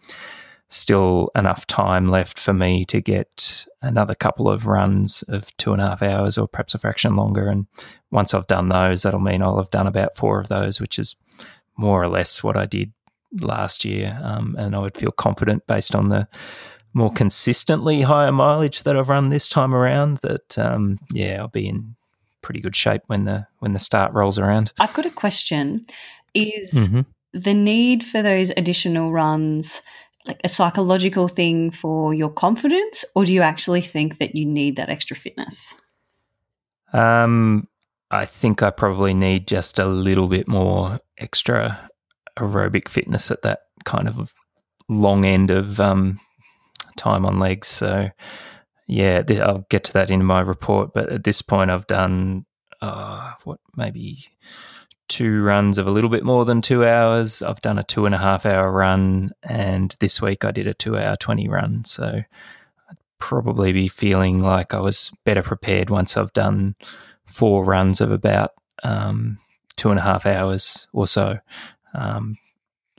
[0.68, 5.80] still enough time left for me to get another couple of runs of two and
[5.80, 7.48] a half hours or perhaps a fraction longer.
[7.48, 7.66] And
[8.10, 11.14] once I've done those, that'll mean I'll have done about four of those, which is
[11.76, 12.92] more or less what I did
[13.40, 14.18] last year.
[14.22, 16.26] Um, and I would feel confident based on the
[16.94, 21.68] more consistently higher mileage that I've run this time around that, um, yeah, I'll be
[21.68, 21.94] in
[22.40, 24.72] pretty good shape when the when the start rolls around.
[24.78, 25.84] I've got a question.
[26.32, 27.00] Is mm-hmm.
[27.32, 29.82] the need for those additional runs
[30.26, 34.76] like a psychological thing for your confidence, or do you actually think that you need
[34.76, 35.74] that extra fitness?
[36.92, 37.68] Um,
[38.10, 41.90] I think I probably need just a little bit more extra
[42.38, 44.32] aerobic fitness at that kind of
[44.88, 46.20] long end of um,
[46.96, 47.68] time on legs.
[47.68, 48.10] So,
[48.86, 50.92] yeah, I'll get to that in my report.
[50.94, 52.46] But at this point, I've done
[52.80, 54.26] uh, what maybe
[55.08, 57.42] two runs of a little bit more than two hours.
[57.42, 60.74] I've done a two and a half hour run, and this week I did a
[60.74, 61.84] two hour 20 run.
[61.84, 66.74] So I'd probably be feeling like I was better prepared once I've done
[67.26, 69.38] four runs of about um,
[69.76, 71.38] two and a half hours or so.
[71.94, 72.36] Um,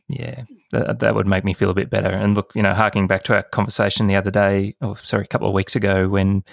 [0.08, 2.10] yeah, that, that would make me feel a bit better.
[2.10, 5.28] And look, you know, harking back to our conversation the other day, or sorry, a
[5.28, 6.44] couple of weeks ago when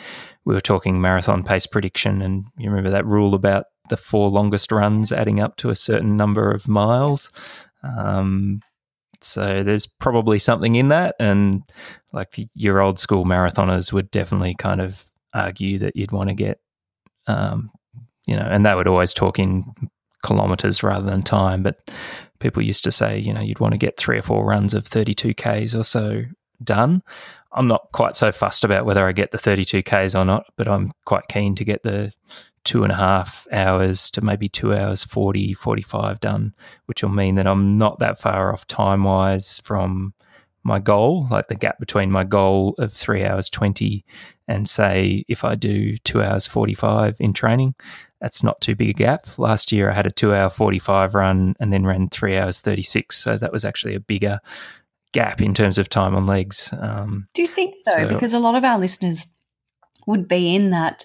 [0.45, 4.73] we were talking marathon pace prediction, and you remember that rule about the four longest
[4.73, 7.31] runs adding up to a certain number of miles.
[7.83, 8.61] Um,
[9.21, 11.63] so there's probably something in that, and
[12.13, 16.61] like your old school marathoners would definitely kind of argue that you'd want to get,
[17.27, 17.71] um,
[18.27, 19.65] you know, and they would always talk in
[20.23, 21.63] kilometers rather than time.
[21.63, 21.91] But
[22.39, 24.87] people used to say, you know, you'd want to get three or four runs of
[24.87, 26.23] 32 Ks or so
[26.63, 27.03] done.
[27.53, 30.69] I'm not quite so fussed about whether I get the 32 Ks or not, but
[30.69, 32.13] I'm quite keen to get the
[32.65, 36.55] two and a half hours to maybe two hours 40, 45 done,
[36.87, 40.15] which will mean that I'm not that far off time wise from
[40.65, 44.05] my goal, like the gap between my goal of three hours 20
[44.49, 47.75] and say if I do two hours 45 in training,
[48.21, 49.39] that's not too big a gap.
[49.39, 53.17] Last year I had a two hour 45 run and then ran three hours 36.
[53.17, 54.41] So that was actually a bigger
[55.13, 56.73] gap in terms of time on legs.
[56.79, 57.95] Um, do you think so?
[57.95, 58.09] so?
[58.09, 59.27] Because a lot of our listeners
[60.07, 61.05] would be in that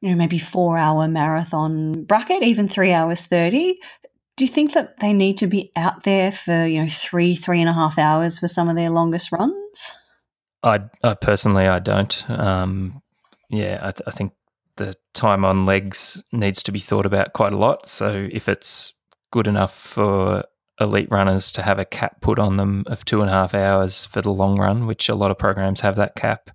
[0.00, 3.78] you know, maybe four hour marathon bracket, even three hours 30.
[4.36, 7.60] Do you think that they need to be out there for, you know, three, three
[7.60, 9.92] and a half hours for some of their longest runs?
[10.62, 12.28] I, I personally, I don't.
[12.30, 13.02] Um,
[13.50, 14.32] yeah, I, th- I think
[14.76, 17.88] the time on legs needs to be thought about quite a lot.
[17.88, 18.94] So if it's
[19.30, 20.44] good enough for
[20.80, 24.06] elite runners to have a cap put on them of two and a half hours
[24.06, 26.50] for the long run, which a lot of programs have that cap,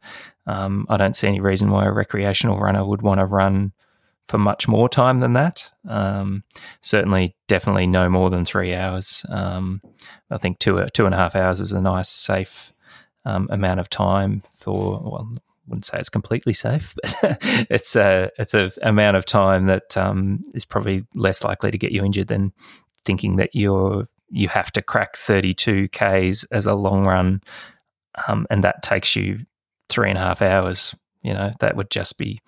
[0.48, 3.74] um, I don't see any reason why a recreational runner would want to run
[4.26, 5.70] for much more time than that.
[5.88, 6.44] Um,
[6.82, 9.26] certainly, definitely no more than three hours.
[9.30, 9.82] Um,
[10.30, 12.74] I think two two and a half hours is a nice, safe
[13.26, 15.00] um, amount of time for.
[15.04, 17.38] Well, I wouldn't say it's completely safe, but
[17.70, 21.92] it's a it's a amount of time that um, is probably less likely to get
[21.92, 22.54] you injured than
[23.04, 24.06] thinking that you're
[24.36, 27.42] you have to crack 32 k's as a long run,
[28.28, 29.40] um, and that takes you
[29.88, 30.94] three and a half hours.
[31.24, 32.42] You know, that would just be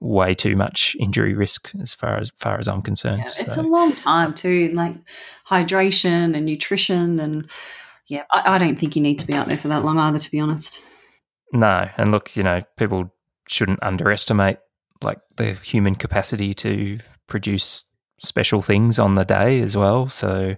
[0.00, 3.20] way too much injury risk as far as far as I'm concerned.
[3.20, 3.60] Yeah, it's so.
[3.60, 4.94] a long time too, like
[5.48, 7.48] hydration and nutrition, and
[8.08, 10.18] yeah, I, I, don't think you need to be out there for that long either.
[10.18, 10.82] To be honest,
[11.52, 11.88] no.
[11.96, 13.12] And look, you know, people
[13.46, 14.58] shouldn't underestimate
[15.02, 16.98] like the human capacity to
[17.28, 17.84] produce
[18.18, 20.08] special things on the day as well.
[20.08, 20.56] So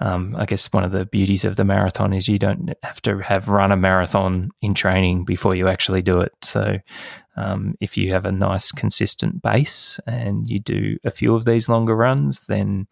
[0.00, 3.18] um, I guess one of the beauties of the marathon is you don't have to
[3.18, 6.32] have run a marathon in training before you actually do it.
[6.42, 6.78] So
[7.36, 11.68] um, if you have a nice consistent base and you do a few of these
[11.68, 12.86] longer runs, then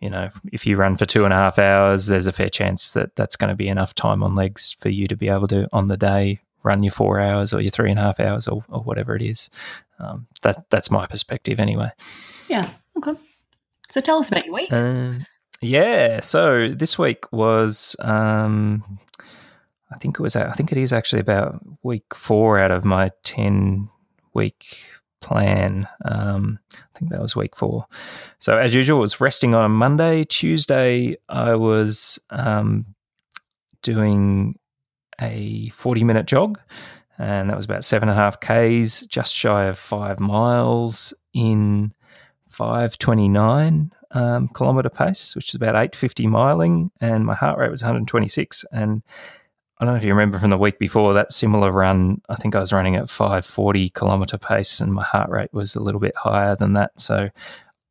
[0.00, 2.94] you know if you run for two and a half hours, there's a fair chance
[2.94, 5.68] that that's going to be enough time on legs for you to be able to
[5.72, 8.64] on the day run your four hours or your three and a half hours or,
[8.68, 9.50] or whatever it is.
[9.98, 11.90] Um, that that's my perspective anyway.
[12.48, 12.70] Yeah.
[12.96, 13.12] Okay.
[13.90, 14.72] So tell us about your week.
[14.72, 15.26] Um,
[15.62, 16.20] yeah.
[16.20, 18.98] So this week was, um,
[19.90, 23.10] I think it was, I think it is actually about week four out of my
[23.22, 23.88] ten
[24.34, 25.88] week plan.
[26.04, 27.86] Um, I think that was week four.
[28.38, 30.24] So as usual, it was resting on a Monday.
[30.24, 32.84] Tuesday, I was um,
[33.82, 34.58] doing
[35.20, 36.58] a 40 minute jog,
[37.18, 41.94] and that was about seven and a half Ks, just shy of five miles in
[42.48, 48.64] 529 um, kilometer pace, which is about 850 miling, and my heart rate was 126.
[48.72, 49.02] And
[49.78, 52.20] I don't know if you remember from the week before that similar run.
[52.28, 55.82] I think I was running at 540 kilometer pace, and my heart rate was a
[55.82, 56.98] little bit higher than that.
[57.00, 57.28] So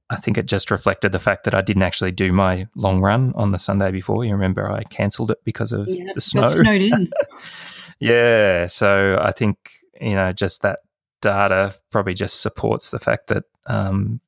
[0.10, 3.32] I think it just reflected the fact that I didn't actually do my long run
[3.36, 4.24] on the Sunday before.
[4.26, 6.48] You remember I cancelled it because of Yeah, the snow.
[6.48, 7.12] snowed in.
[8.00, 9.58] Yeah, so I think
[10.00, 10.80] you know just that
[11.22, 14.20] data probably just supports the fact that um,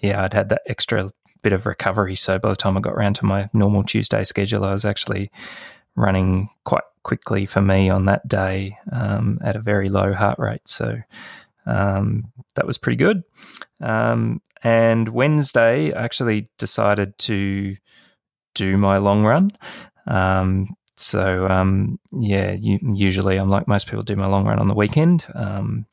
[0.00, 1.10] yeah, I'd had that extra
[1.42, 2.16] bit of recovery.
[2.16, 5.30] So by the time I got around to my normal Tuesday schedule, I was actually
[5.96, 10.66] running quite quickly for me on that day um, at a very low heart rate.
[10.66, 10.98] So
[11.66, 13.22] um, that was pretty good.
[13.80, 17.76] Um, and Wednesday, I actually decided to
[18.54, 19.50] do my long run.
[20.06, 24.68] Um, so um, yeah, u- usually I'm like most people do my long run on
[24.68, 25.86] the weekend, um,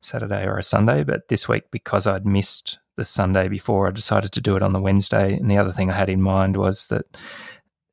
[0.00, 1.02] Saturday or a Sunday.
[1.02, 4.74] But this week, because I'd missed the Sunday before, I decided to do it on
[4.74, 5.32] the Wednesday.
[5.32, 7.16] And the other thing I had in mind was that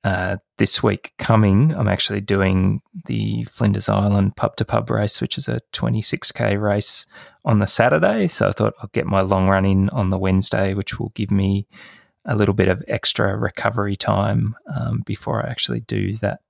[0.03, 5.37] uh, this week coming, I'm actually doing the Flinders Island pub to pub race, which
[5.37, 7.07] is a 26k race
[7.45, 8.27] on the Saturday.
[8.27, 11.31] So I thought I'll get my long run in on the Wednesday, which will give
[11.31, 11.65] me
[12.25, 16.41] a little bit of extra recovery time um, before I actually do that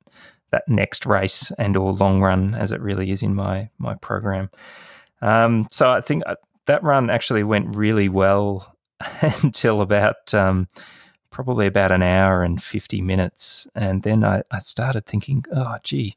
[0.49, 4.49] that next race and or long run as it really is in my my program.
[5.21, 6.35] Um, so I think uh,
[6.67, 8.75] that run actually went really well
[9.43, 10.67] until about um,
[11.31, 13.67] probably about an hour and 50 minutes.
[13.75, 16.15] And then I, I started thinking, oh, gee,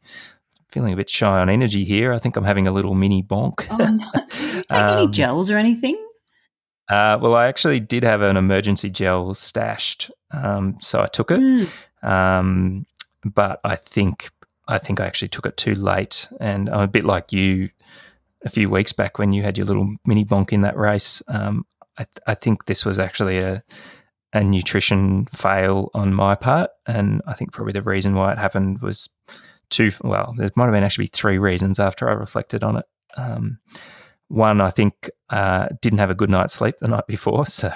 [0.70, 2.12] feeling a bit shy on energy here.
[2.12, 3.66] I think I'm having a little mini bonk.
[3.70, 4.10] Oh, no.
[4.30, 5.96] Take any Um, gels or anything?
[6.88, 11.40] Uh, well, I actually did have an emergency gel stashed, um, so I took it.
[11.40, 11.68] Mm.
[12.02, 12.84] Um,
[13.24, 14.30] but I think
[14.66, 17.70] I think I actually took it too late, and I'm a bit like you
[18.44, 21.22] a few weeks back when you had your little mini bonk in that race.
[21.28, 21.64] Um,
[21.98, 23.62] I, th- I think this was actually a
[24.32, 28.80] a nutrition fail on my part, and I think probably the reason why it happened
[28.80, 29.08] was
[29.70, 29.90] two.
[30.02, 32.84] Well, there might have been actually three reasons after I reflected on it.
[33.16, 33.58] Um,
[34.28, 37.72] one, I think, uh, didn't have a good night's sleep the night before, so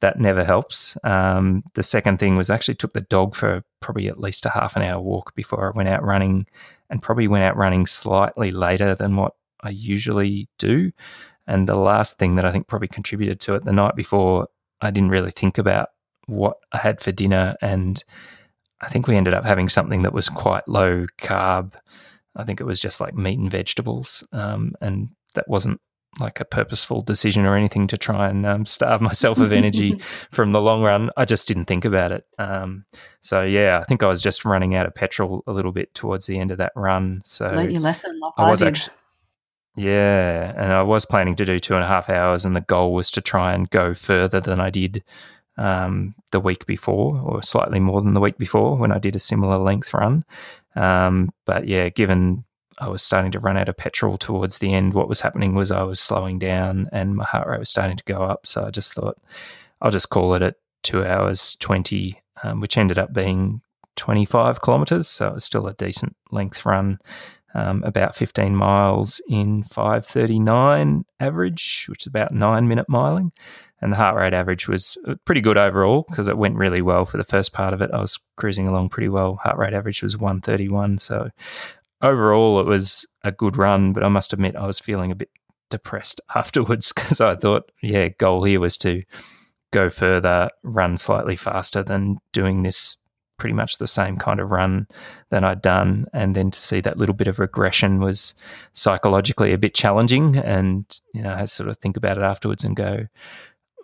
[0.00, 0.96] that never helps.
[1.02, 4.76] Um, the second thing was actually took the dog for probably at least a half
[4.76, 6.46] an hour walk before I went out running,
[6.88, 10.92] and probably went out running slightly later than what I usually do.
[11.46, 14.48] And the last thing that I think probably contributed to it the night before,
[14.80, 15.88] I didn't really think about
[16.26, 18.02] what I had for dinner, and
[18.80, 21.74] I think we ended up having something that was quite low carb.
[22.36, 25.80] I think it was just like meat and vegetables, um, and that wasn't
[26.18, 29.98] like a purposeful decision or anything to try and um, starve myself of energy
[30.30, 31.10] from the long run.
[31.16, 32.24] I just didn't think about it.
[32.38, 32.84] Um,
[33.20, 36.26] so yeah, I think I was just running out of petrol a little bit towards
[36.26, 37.22] the end of that run.
[37.24, 38.18] So Learnt your lesson.
[38.18, 38.94] Like I was actually,
[39.76, 42.92] yeah, and I was planning to do two and a half hours, and the goal
[42.92, 45.04] was to try and go further than I did
[45.56, 49.20] um, the week before, or slightly more than the week before when I did a
[49.20, 50.24] similar length run.
[50.74, 52.44] Um, but yeah, given
[52.78, 55.70] I was starting to run out of petrol towards the end, what was happening was
[55.70, 58.46] I was slowing down and my heart rate was starting to go up.
[58.46, 59.18] So I just thought
[59.82, 63.60] I'll just call it at two hours twenty, um, which ended up being
[63.96, 65.08] twenty five kilometers.
[65.08, 66.98] So it was still a decent length run
[67.54, 73.30] um, about 15 miles in 539 average, which is about nine minute miling.
[73.82, 77.04] And the heart rate average was uh, pretty good overall because it went really well
[77.04, 77.90] for the first part of it.
[77.92, 79.36] I was cruising along pretty well.
[79.36, 80.98] Heart rate average was 131.
[80.98, 81.30] So
[82.02, 85.30] overall, it was a good run, but I must admit, I was feeling a bit
[85.70, 89.00] depressed afterwards because I thought, yeah, goal here was to
[89.72, 92.96] go further, run slightly faster than doing this
[93.40, 94.86] pretty much the same kind of run
[95.30, 96.06] that I'd done.
[96.12, 98.34] And then to see that little bit of regression was
[98.74, 100.36] psychologically a bit challenging.
[100.36, 103.06] And, you know, I sort of think about it afterwards and go,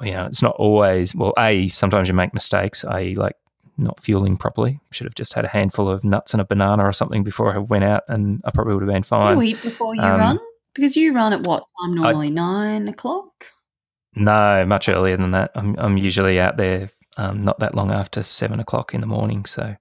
[0.03, 3.35] you know, it's not always, well, A, sometimes you make mistakes, i.e., like
[3.79, 4.79] not fueling properly.
[4.93, 7.59] Should have just had a handful of nuts and a banana or something before I
[7.59, 9.39] went out, and I probably would have been fine.
[9.39, 10.41] Do you eat before you um, run?
[10.75, 12.27] Because you run at what time normally?
[12.27, 13.47] I, Nine o'clock.
[14.15, 15.51] No, much earlier than that.
[15.55, 19.45] I'm I'm usually out there um, not that long after seven o'clock in the morning.
[19.45, 19.75] So,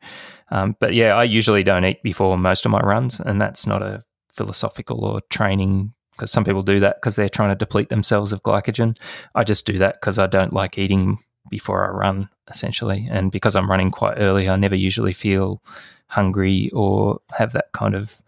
[0.51, 3.81] um, but yeah, I usually don't eat before most of my runs, and that's not
[3.81, 8.31] a philosophical or training because some people do that because they're trying to deplete themselves
[8.31, 8.97] of glycogen.
[9.35, 11.17] I just do that because I don't like eating
[11.49, 15.61] before I run, essentially, and because I'm running quite early, I never usually feel
[16.07, 18.21] hungry or have that kind of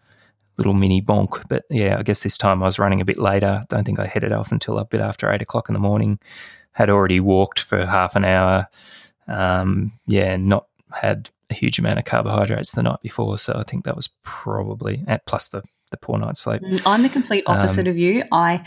[0.58, 1.44] little mini bonk.
[1.48, 3.62] But yeah, I guess this time I was running a bit later.
[3.70, 6.20] Don't think I headed off until a bit after eight o'clock in the morning.
[6.78, 8.68] Had already walked for half an hour.
[9.28, 13.38] Um, yeah, not had a huge amount of carbohydrates the night before.
[13.40, 16.62] So I think that was probably at plus the the poor night's sleep.
[16.62, 18.24] Mm, I'm the complete opposite um, of you.
[18.32, 18.66] I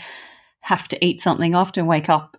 [0.61, 1.55] have to eat something.
[1.55, 2.37] I often wake up,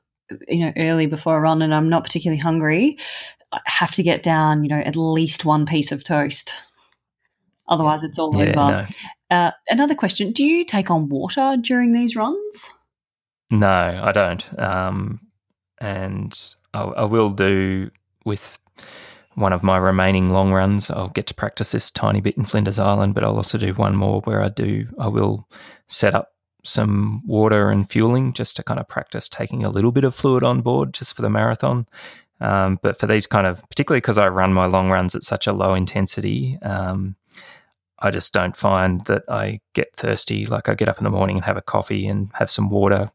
[0.49, 2.99] you know, early before I run, and I'm not particularly hungry.
[3.53, 6.53] I have to get down, you know, at least one piece of toast.
[7.69, 8.55] Otherwise, it's all yeah, over.
[9.31, 9.37] No.
[9.37, 12.71] Uh, another question: Do you take on water during these runs?
[13.51, 14.59] No, I don't.
[14.59, 15.21] Um,
[15.83, 17.91] and I, I, will do
[18.25, 18.57] with
[19.35, 20.91] one of my remaining long runs.
[20.91, 23.97] I'll get to practice this tiny bit in Flinders Island, but I'll also do one
[23.97, 24.87] more where I do.
[25.01, 25.49] I will
[25.89, 30.05] set up some water and fueling just to kind of practice taking a little bit
[30.05, 31.89] of fluid on board just for the marathon.
[32.41, 35.49] Um, but for these kind of, particularly because I run my long runs at such
[35.49, 37.17] a low intensity, um,
[37.99, 40.47] I just don't find that I get thirsty.
[40.47, 43.11] Like I get up in the morning and have a coffee and have some water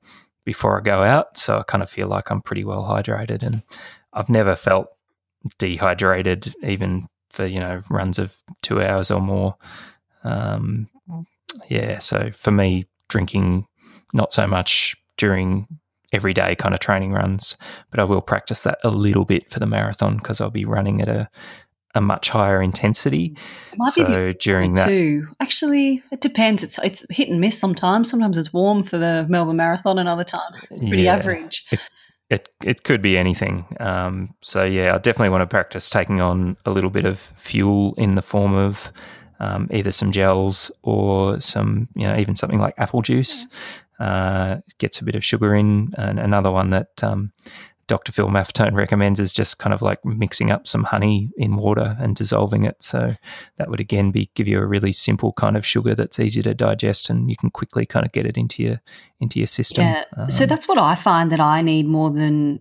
[0.48, 1.38] before I go out.
[1.38, 3.44] So I kind of feel like I'm pretty well hydrated.
[3.44, 3.62] And
[4.14, 4.88] I've never felt
[5.60, 9.58] dehydrated, even for, you know, runs of two hours or more.
[10.24, 10.88] Um,
[11.68, 11.98] yeah.
[11.98, 13.68] So for me, drinking
[14.14, 15.68] not so much during
[16.14, 17.58] everyday kind of training runs,
[17.92, 21.02] but I will practice that a little bit for the marathon because I'll be running
[21.02, 21.30] at a
[21.98, 23.36] a much higher intensity.
[23.90, 25.28] so during that, too.
[25.42, 26.64] actually, it depends.
[26.64, 28.10] It's it's hit and miss sometimes.
[28.10, 31.66] Sometimes it's warm for the Melbourne Marathon, and other times it's pretty yeah, average.
[31.72, 31.80] It,
[32.30, 33.66] it it could be anything.
[33.80, 37.94] Um, so yeah, I definitely want to practice taking on a little bit of fuel
[37.98, 38.92] in the form of
[39.40, 43.46] um, either some gels or some, you know, even something like apple juice.
[44.00, 47.32] Uh, gets a bit of sugar in, and another one that um,
[47.88, 48.12] Dr.
[48.12, 52.16] Phil Maffetone recommends is just kind of like mixing up some honey in water and
[52.16, 52.82] dissolving it.
[52.84, 53.12] So
[53.58, 56.54] that would again be give you a really simple kind of sugar that's easy to
[56.54, 58.82] digest and you can quickly kind of get it into your
[59.20, 59.86] into your system.
[59.86, 60.04] Yeah.
[60.16, 62.60] Um, so that's what I find that I need more than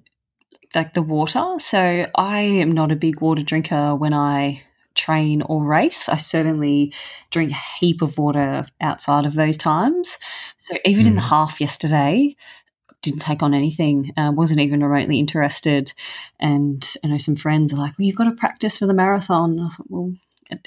[0.74, 1.44] like the water.
[1.58, 4.62] So I am not a big water drinker when I
[4.94, 6.08] train or race.
[6.08, 6.92] I certainly
[7.30, 10.18] drink a heap of water outside of those times.
[10.58, 11.08] So even mm.
[11.08, 11.28] in the hmm.
[11.28, 12.34] half yesterday,
[13.10, 15.92] didn't take on anything, uh, wasn't even remotely interested.
[16.38, 19.58] And I know some friends are like, well, you've got to practice for the marathon.
[19.58, 20.12] I thought, well,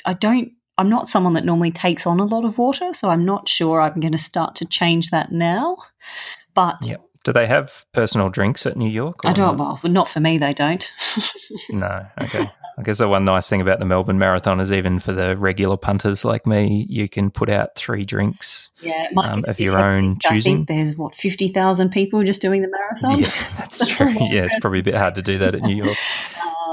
[0.05, 3.25] I don't, I'm not someone that normally takes on a lot of water, so I'm
[3.25, 5.77] not sure I'm going to start to change that now.
[6.53, 7.01] But yep.
[7.25, 9.17] Do they have personal drinks at New York?
[9.25, 9.57] I don't.
[9.57, 9.83] Not?
[9.83, 10.37] Well, not for me.
[10.37, 10.89] They don't.
[11.69, 12.05] no.
[12.21, 12.49] Okay.
[12.79, 15.75] I guess the one nice thing about the Melbourne Marathon is even for the regular
[15.75, 20.63] punters like me, you can put out three drinks yeah, um, of your own choosing.
[20.63, 23.19] there's what fifty thousand people just doing the marathon.
[23.19, 24.13] Yeah, that's, that's true.
[24.29, 25.97] Yeah, it's probably a bit hard to do that at New York.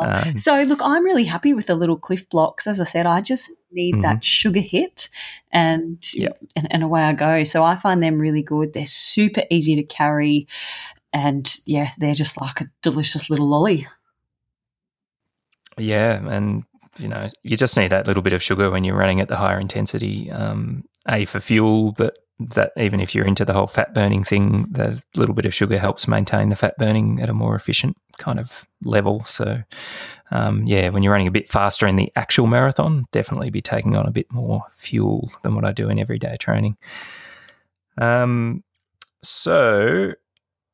[0.03, 2.67] Um, so look, I'm really happy with the little Clif Bloks.
[2.67, 4.03] As I said, I just need mm-hmm.
[4.03, 5.09] that sugar hit,
[5.51, 6.39] and, yep.
[6.55, 7.45] and and away I go.
[7.45, 8.75] So I find them really good.
[8.75, 10.49] They're super easy to carry,
[11.15, 13.87] and yeah, they're just like a delicious little lolly.
[15.79, 16.64] Yeah, and
[16.99, 19.37] you know, you just need that little bit of sugar when you're running at the
[19.37, 20.31] higher intensity.
[20.31, 24.66] Um, a for fuel, but that even if you're into the whole fat burning thing,
[24.70, 28.39] the little bit of sugar helps maintain the fat burning at a more efficient kind
[28.39, 29.24] of level.
[29.24, 29.62] So,
[30.31, 33.97] um, yeah, when you're running a bit faster in the actual marathon, definitely be taking
[33.97, 36.77] on a bit more fuel than what I do in everyday training.
[37.99, 38.62] Um,
[39.22, 40.12] so,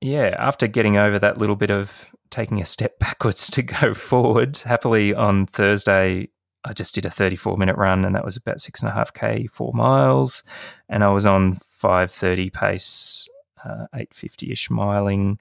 [0.01, 4.57] yeah, after getting over that little bit of taking a step backwards to go forward,
[4.57, 6.29] happily on Thursday,
[6.65, 9.13] I just did a 34 minute run and that was about six and a half
[9.13, 10.43] K, four miles.
[10.89, 13.29] And I was on 530 pace,
[13.65, 15.39] uh, 850 ish miling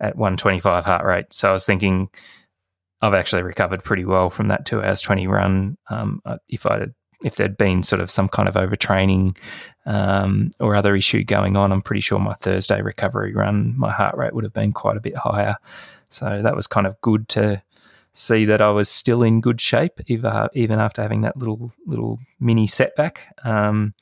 [0.00, 1.32] at 125 heart rate.
[1.32, 2.08] So I was thinking,
[3.00, 5.76] I've actually recovered pretty well from that two hours 20 run.
[5.90, 6.86] Um, if I
[7.24, 9.36] if there'd been sort of some kind of overtraining
[9.86, 14.16] um, or other issue going on, I'm pretty sure my Thursday recovery run, my heart
[14.16, 15.56] rate would have been quite a bit higher.
[16.14, 17.62] So that was kind of good to
[18.12, 22.18] see that I was still in good shape, even even after having that little little
[22.40, 23.34] mini setback.
[23.44, 23.94] Um,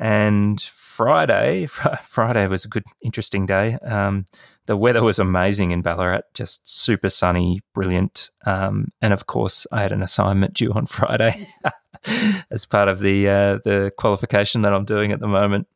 [0.00, 1.66] And Friday,
[2.02, 3.74] Friday was a good, interesting day.
[3.82, 4.24] Um,
[4.66, 8.30] the weather was amazing in Ballarat, just super sunny, brilliant.
[8.46, 11.46] Um, and of course, I had an assignment due on Friday
[12.50, 15.66] as part of the uh, the qualification that I'm doing at the moment.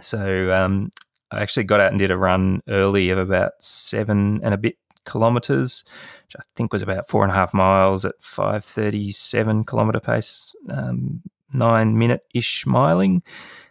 [0.00, 0.90] So um,
[1.30, 4.76] I actually got out and did a run early of about seven and a bit
[5.04, 5.84] kilometers,
[6.26, 10.00] which I think was about four and a half miles at five thirty seven kilometer
[10.00, 11.22] pace, um,
[11.52, 13.22] nine minute ish miling.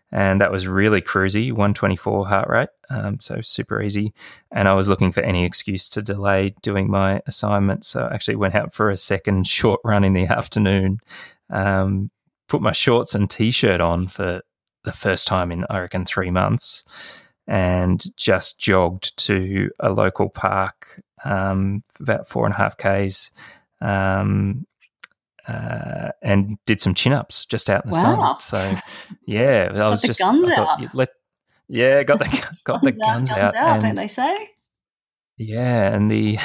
[0.09, 4.13] And that was really cruisy 124 heart rate um, so super easy.
[4.51, 8.37] And i was looking for any excuse to delay doing my assignment so i actually
[8.37, 10.99] went out for a second short run in the afternoon.
[11.49, 12.09] Um,
[12.47, 14.41] put my shorts and t-shirt on for
[14.85, 16.85] the first time in i reckon three months
[17.47, 23.31] and just jogged to a local park um, about four and a half k's
[23.81, 24.65] um,
[25.47, 28.37] uh, and did some chin ups just out in the wow.
[28.37, 28.75] sun.
[28.75, 28.81] So,
[29.25, 30.95] yeah, I was just guns I thought.
[30.95, 31.09] Let,
[31.69, 32.25] yeah, got the
[32.63, 34.49] got guns the guns, out, out, out and, don't they say?
[35.37, 36.37] Yeah, and the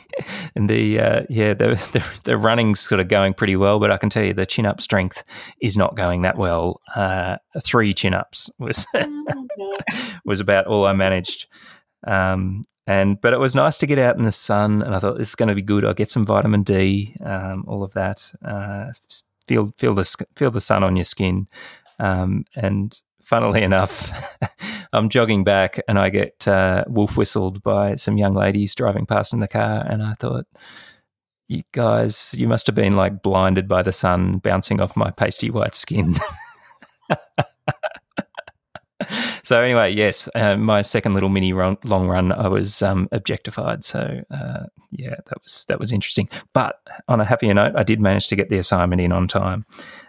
[0.54, 3.96] and the uh, yeah the, the, the running's sort of going pretty well, but I
[3.96, 5.24] can tell you the chin up strength
[5.60, 6.80] is not going that well.
[6.94, 9.78] Uh, three chin ups was Oh,
[10.24, 11.46] was about all I managed.
[12.06, 15.16] Um, and but it was nice to get out in the sun, and I thought
[15.16, 15.86] this is going to be good.
[15.86, 18.30] I'll get some vitamin D, um, all of that.
[18.44, 18.92] Uh,
[19.48, 21.48] feel feel the feel the sun on your skin,
[21.98, 24.12] um, and funnily enough,
[24.92, 29.32] I'm jogging back, and I get uh, wolf whistled by some young ladies driving past
[29.32, 30.46] in the car, and I thought.
[31.46, 35.50] You guys, you must have been like blinded by the sun bouncing off my pasty
[35.50, 36.14] white skin.
[39.42, 43.84] so anyway, yes, uh, my second little mini run, long run, I was um, objectified.
[43.84, 46.28] So uh, yeah, that was that was interesting.
[46.52, 46.76] But
[47.08, 49.66] on a happier note, I did manage to get the assignment in on time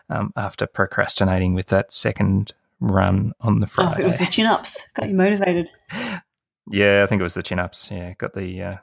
[0.09, 4.01] um, after procrastinating with that second run on the Oh, Friday.
[4.01, 4.87] it was the chin ups.
[4.95, 5.69] Got you motivated.
[6.71, 7.89] yeah, I think it was the chin ups.
[7.91, 8.75] Yeah, got the uh,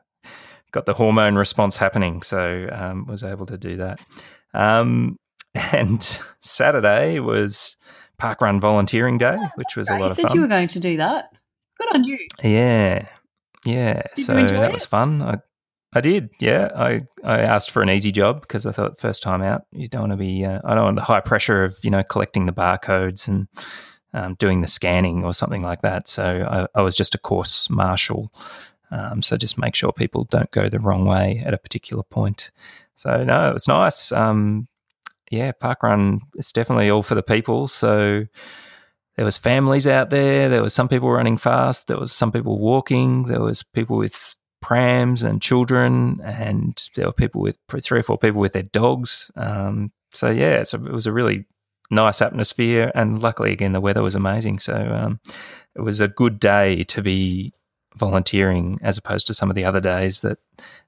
[0.72, 4.00] got the hormone response happening, so um, was able to do that.
[4.54, 5.18] Um,
[5.72, 7.76] and Saturday was
[8.18, 10.34] park run volunteering day, which was a lot you of said fun.
[10.36, 11.30] you were going to do that.
[11.78, 12.18] Good on you.
[12.42, 13.06] Yeah,
[13.64, 14.02] yeah.
[14.14, 15.20] Did you so that was fun.
[15.22, 15.38] I,
[15.94, 16.30] I did.
[16.40, 19.88] Yeah, I, I asked for an easy job because I thought first time out, you
[19.88, 20.44] don't want to be.
[20.44, 23.46] Uh, I don't want the high pressure of you know collecting the barcodes and
[24.14, 26.08] um, doing the scanning or something like that.
[26.08, 28.32] So I, I was just a course marshal.
[28.90, 32.50] Um, so just make sure people don't go the wrong way at a particular point.
[32.94, 34.12] So no, it was nice.
[34.12, 34.68] Um,
[35.30, 37.68] yeah, parkrun it's definitely all for the people.
[37.68, 38.26] So
[39.16, 40.48] there was families out there.
[40.48, 41.88] There was some people running fast.
[41.88, 43.24] There was some people walking.
[43.24, 48.16] There was people with prams and children, and there were people with three or four
[48.16, 49.30] people with their dogs.
[49.36, 51.44] Um, so yeah, so it was a really
[51.90, 54.60] nice atmosphere, and luckily again the weather was amazing.
[54.60, 55.20] So um,
[55.76, 57.52] it was a good day to be
[57.96, 60.38] volunteering as opposed to some of the other days that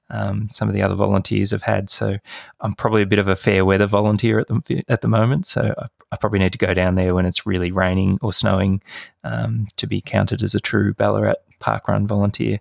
[0.09, 1.89] um, some of the other volunteers have had.
[1.89, 2.17] So
[2.61, 5.45] I'm probably a bit of a fair weather volunteer at the at the moment.
[5.47, 8.81] So I, I probably need to go down there when it's really raining or snowing
[9.23, 12.59] um, to be counted as a true Ballarat parkrun volunteer.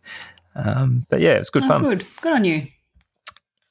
[0.57, 1.83] Um, but yeah, it was good Oh, fun.
[1.83, 2.05] Good.
[2.21, 2.67] Good on you.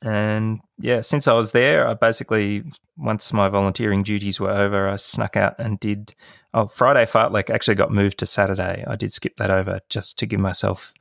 [0.02, 2.64] And yeah, since I was there, I basically
[2.98, 6.14] once my volunteering duties were over, I snuck out and did.
[6.54, 8.84] Oh, Friday fartlek actually got moved to Saturday.
[8.86, 10.94] I did skip that over just to give myself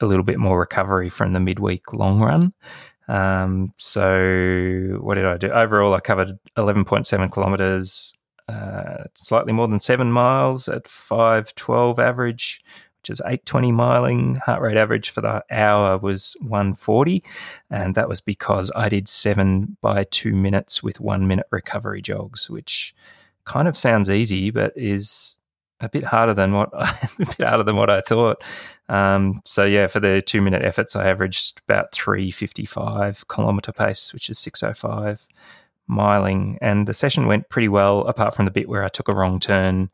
[0.00, 2.52] a little bit more recovery from the midweek long run.
[3.08, 5.48] Um, so what did I do?
[5.48, 8.12] Overall, I covered eleven point seven kilometers,
[8.48, 12.60] uh, slightly more than seven miles at five twelve average,
[13.00, 14.38] which is eight twenty miling.
[14.38, 17.22] Heart rate average for the hour was one forty,
[17.70, 22.50] and that was because I did seven by two minutes with one minute recovery jogs,
[22.50, 22.94] which
[23.44, 25.38] kind of sounds easy, but is
[25.80, 28.42] a bit harder than what a bit harder than what I thought.
[28.88, 33.72] Um, so yeah, for the two minute efforts, I averaged about three fifty five kilometer
[33.72, 35.26] pace, which is six oh five
[35.88, 39.14] miling, and the session went pretty well, apart from the bit where I took a
[39.14, 39.90] wrong turn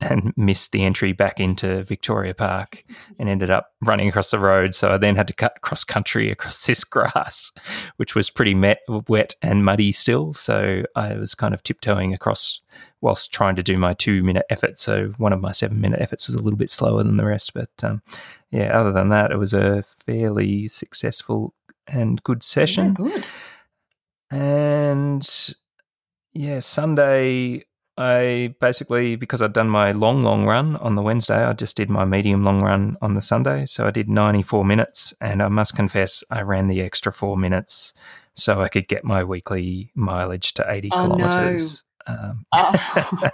[0.00, 2.84] and missed the entry back into Victoria Park
[3.18, 4.74] and ended up running across the road.
[4.74, 7.50] So I then had to cut cross country across this grass,
[7.96, 10.34] which was pretty met, wet and muddy still.
[10.34, 12.60] So I was kind of tiptoeing across
[13.00, 14.78] whilst trying to do my two minute effort.
[14.78, 17.52] So one of my seven minute efforts was a little bit slower than the rest.
[17.52, 18.02] But um,
[18.50, 21.54] yeah, other than that, it was a fairly successful
[21.88, 22.86] and good session.
[22.86, 23.26] Yeah, good.
[24.30, 25.54] And
[26.34, 27.64] yeah, Sunday,
[27.98, 31.90] I basically, because I'd done my long, long run on the Wednesday, I just did
[31.90, 33.66] my medium long run on the Sunday.
[33.66, 35.12] So I did 94 minutes.
[35.20, 37.92] And I must confess, I ran the extra four minutes
[38.34, 41.02] so I could get my weekly mileage to 80 Oh, no.
[41.02, 41.82] kilometers.
[42.06, 43.30] Um, oh.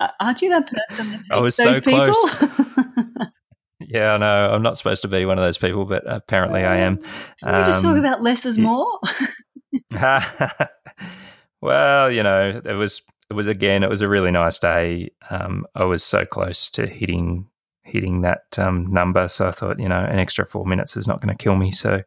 [0.20, 1.24] Aren't you that person?
[1.30, 2.04] I was so people?
[2.04, 2.44] close.
[3.80, 4.50] yeah, I know.
[4.52, 6.98] I'm not supposed to be one of those people, but apparently I am.
[6.98, 9.00] Can we just talk um, about less is more?
[11.62, 13.00] well, you know, it was
[13.30, 15.10] it was again, it was a really nice day.
[15.30, 17.46] Um, I was so close to hitting
[17.82, 21.20] hitting that um, number, so I thought, you know, an extra four minutes is not
[21.20, 21.70] going to kill me.
[21.70, 22.02] So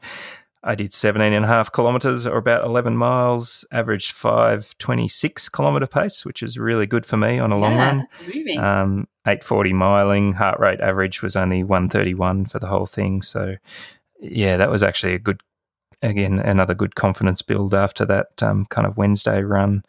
[0.63, 6.25] I did 17 and a half kilometers or about 11 miles, averaged 526 kilometer pace,
[6.25, 8.07] which is really good for me on a long run.
[8.57, 13.21] Um, 840 miling, heart rate average was only 131 for the whole thing.
[13.21, 13.55] So,
[14.21, 15.41] yeah, that was actually a good,
[16.01, 19.83] again, another good confidence build after that um, kind of Wednesday run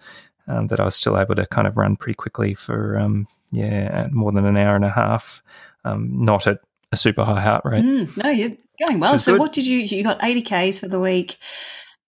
[0.47, 4.09] um, that I was still able to kind of run pretty quickly for, um, yeah,
[4.13, 5.43] more than an hour and a half,
[5.85, 6.59] um, not at
[6.93, 7.85] a super high heart rate.
[7.85, 8.51] Mm, no, you're
[8.87, 9.19] going well.
[9.19, 9.41] So, good.
[9.41, 9.79] what did you?
[9.79, 11.37] You got eighty k's for the week.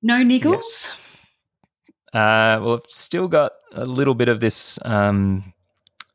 [0.03, 0.55] No niggles.
[0.63, 1.03] Yes.
[2.13, 5.53] Uh, well, I've still got a little bit of this um,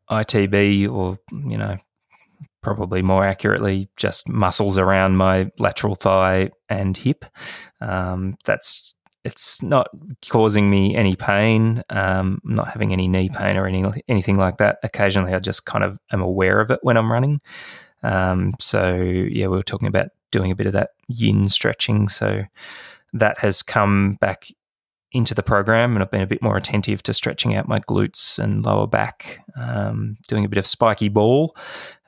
[0.09, 1.77] ITB, or you know,
[2.61, 7.25] probably more accurately, just muscles around my lateral thigh and hip.
[7.81, 8.93] Um, that's
[9.23, 9.87] it's not
[10.29, 11.83] causing me any pain.
[11.89, 14.79] Um, not having any knee pain or any anything like that.
[14.83, 17.41] Occasionally, I just kind of am aware of it when I'm running.
[18.03, 22.09] Um, so yeah, we were talking about doing a bit of that yin stretching.
[22.09, 22.43] So
[23.13, 24.47] that has come back
[25.11, 28.39] into the program, and I've been a bit more attentive to stretching out my glutes
[28.39, 31.55] and lower back, um, doing a bit of spiky ball.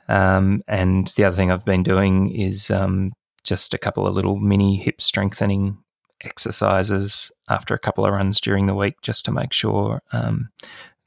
[0.07, 3.11] Um, and the other thing I've been doing is um,
[3.43, 5.77] just a couple of little mini hip strengthening
[6.23, 10.49] exercises after a couple of runs during the week, just to make sure um,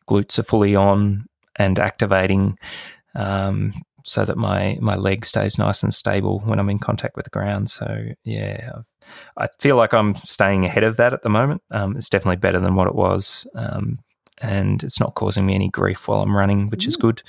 [0.08, 2.58] glutes are fully on and activating.
[3.14, 3.72] Um,
[4.06, 7.30] so that my my leg stays nice and stable when I'm in contact with the
[7.30, 7.68] ground.
[7.68, 8.86] So yeah, I've,
[9.36, 11.62] i feel like I'm staying ahead of that at the moment.
[11.72, 13.98] Um, it's definitely better than what it was, um,
[14.38, 17.20] and it's not causing me any grief while I'm running, which is good.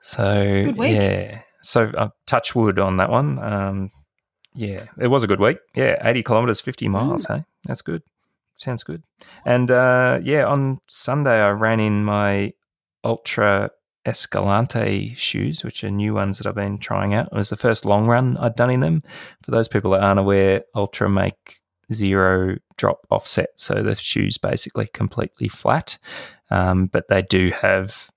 [0.00, 3.90] So good yeah, so uh, touch wood on that one.
[4.54, 5.58] Yeah, it was a good week.
[5.74, 7.26] Yeah, 80 kilometers, 50 miles.
[7.26, 7.36] Mm.
[7.36, 8.02] Hey, that's good.
[8.56, 9.02] Sounds good.
[9.44, 12.52] And uh, yeah, on Sunday I ran in my
[13.04, 13.70] Altra
[14.04, 17.28] Escalante shoes, which are new ones that I've been trying out.
[17.32, 19.02] It was the first long run I'd done in them.
[19.42, 21.60] For those people that aren't aware, Altra make
[21.92, 25.98] zero drop offset, so the shoes basically completely flat,
[26.50, 28.10] um, but they do have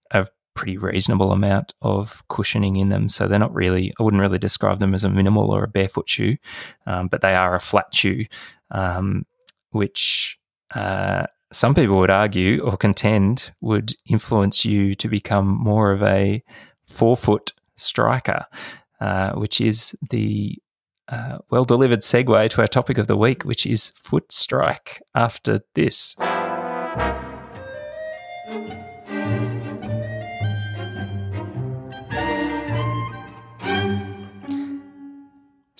[0.55, 3.09] pretty reasonable amount of cushioning in them.
[3.09, 6.09] So they're not really, I wouldn't really describe them as a minimal or a barefoot
[6.09, 6.37] shoe,
[6.85, 8.25] um, but they are a flat shoe,
[8.71, 9.25] um,
[9.71, 10.39] which
[10.75, 16.43] uh, some people would argue or contend would influence you to become more of a
[16.87, 18.45] forefoot striker,
[18.99, 20.57] uh, which is the
[21.09, 25.61] uh, well delivered segue to our topic of the week, which is foot strike after
[25.75, 26.15] this.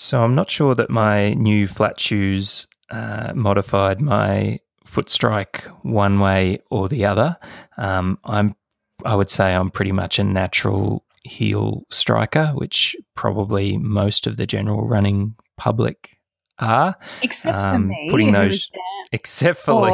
[0.04, 6.20] So I'm not sure that my new flat shoes uh, modified my foot strike one
[6.20, 7.38] way or the other.
[7.78, 8.54] Um, I'm,
[9.06, 14.45] I would say, I'm pretty much a natural heel striker, which probably most of the
[14.45, 16.20] general running public
[16.60, 16.97] are.
[17.22, 18.70] Except um, for me, putting those,
[19.14, 19.89] except for,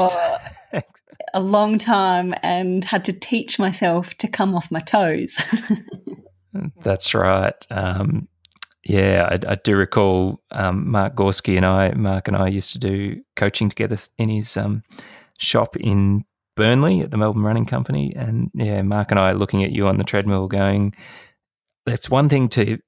[0.71, 0.81] for
[1.35, 5.39] a long time and had to teach myself to come off my toes.
[6.81, 7.53] That's right.
[7.69, 8.27] Um,
[8.89, 12.79] yeah, I, I do recall um, Mark Gorski and I, Mark and I used to
[12.79, 14.81] do coaching together in his um,
[15.37, 16.25] shop in
[16.55, 18.15] Burnley at the Melbourne Running Company.
[18.15, 20.95] And yeah, Mark and I looking at you on the treadmill going,
[21.85, 22.79] it's one thing to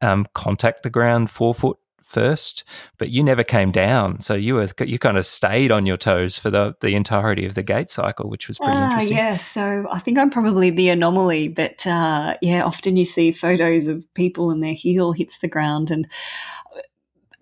[0.00, 2.64] um, contact the ground forefoot first,
[2.98, 4.20] but you never came down.
[4.20, 7.54] So you were you kind of stayed on your toes for the the entirety of
[7.54, 9.16] the gait cycle, which was pretty uh, interesting.
[9.16, 13.88] Yeah, so I think I'm probably the anomaly, but uh, yeah, often you see photos
[13.88, 16.08] of people and their heel hits the ground and.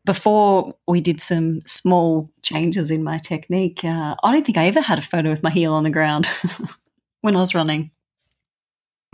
[0.06, 4.80] Before we did some small changes in my technique, uh, I don't think I ever
[4.80, 6.26] had a photo with my heel on the ground
[7.20, 7.90] when I was running.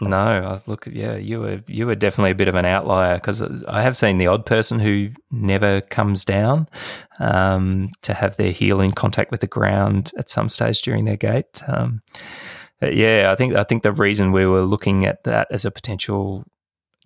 [0.00, 3.80] No, look, yeah, you were you were definitely a bit of an outlier because I
[3.80, 6.68] have seen the odd person who never comes down
[7.18, 11.16] um, to have their heel in contact with the ground at some stage during their
[11.16, 11.62] gait.
[11.66, 12.02] Um,
[12.82, 16.44] yeah, I think I think the reason we were looking at that as a potential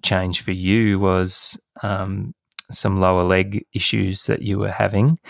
[0.02, 2.34] change for you was um,
[2.72, 5.20] some lower leg issues that you were having,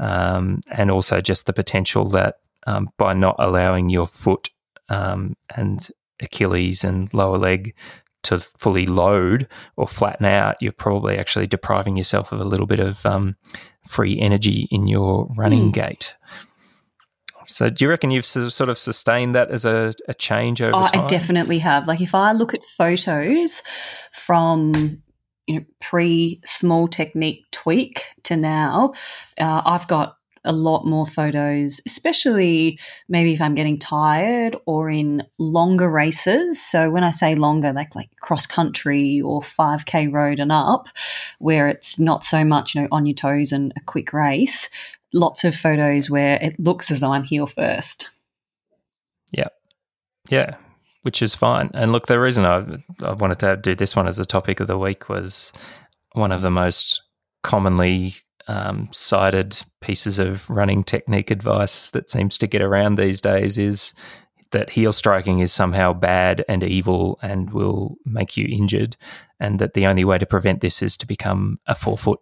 [0.00, 4.50] um, and also just the potential that um, by not allowing your foot
[4.88, 5.88] um, and
[6.20, 7.74] Achilles and lower leg
[8.24, 9.46] to fully load
[9.76, 13.36] or flatten out, you're probably actually depriving yourself of a little bit of um,
[13.86, 15.74] free energy in your running mm.
[15.74, 16.16] gait,
[17.46, 20.86] So, do you reckon you've sort of sustained that as a, a change over oh,
[20.88, 21.04] time?
[21.04, 21.86] I definitely have.
[21.86, 23.62] Like, if I look at photos
[24.12, 25.02] from
[25.46, 28.94] you know pre small technique tweak to now,
[29.38, 32.78] uh, I've got a lot more photos, especially
[33.08, 36.62] maybe if I'm getting tired or in longer races.
[36.62, 40.88] So when I say longer, like like cross country or 5k road and up,
[41.38, 44.68] where it's not so much, you know, on your toes and a quick race,
[45.12, 48.10] lots of photos where it looks as though I'm heel first.
[49.30, 49.48] Yeah.
[50.28, 50.56] Yeah.
[51.02, 51.70] Which is fine.
[51.74, 52.64] And look, the reason I,
[53.02, 55.52] I wanted to do this one as a topic of the week was
[56.12, 57.02] one of the most
[57.42, 58.14] commonly
[58.48, 63.92] um, cited pieces of running technique advice that seems to get around these days is
[64.50, 68.96] that heel striking is somehow bad and evil and will make you injured,
[69.40, 72.20] and that the only way to prevent this is to become a forefoot,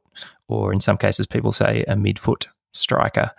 [0.49, 3.31] or in some cases, people say a midfoot striker,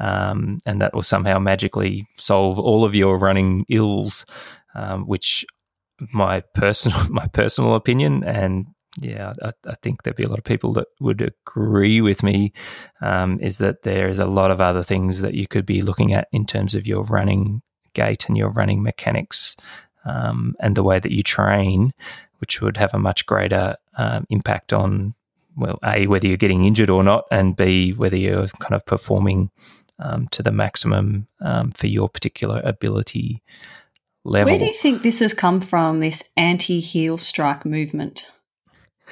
[0.00, 4.24] um, and that will somehow magically solve all of your running ills,
[4.74, 5.44] um, which
[6.14, 8.66] my personal my personal opinion and
[9.00, 12.52] yeah, I, I, think there'd be a lot of people that would agree with me.
[13.00, 16.14] Um, is that there is a lot of other things that you could be looking
[16.14, 17.62] at in terms of your running
[17.94, 19.56] gait and your running mechanics
[20.04, 21.92] um, and the way that you train,
[22.38, 25.14] which would have a much greater um, impact on
[25.56, 29.50] well, a whether you're getting injured or not, and b whether you're kind of performing
[29.98, 33.42] um, to the maximum um, for your particular ability
[34.24, 34.52] level.
[34.52, 36.00] Where do you think this has come from?
[36.00, 38.26] This anti-heel strike movement?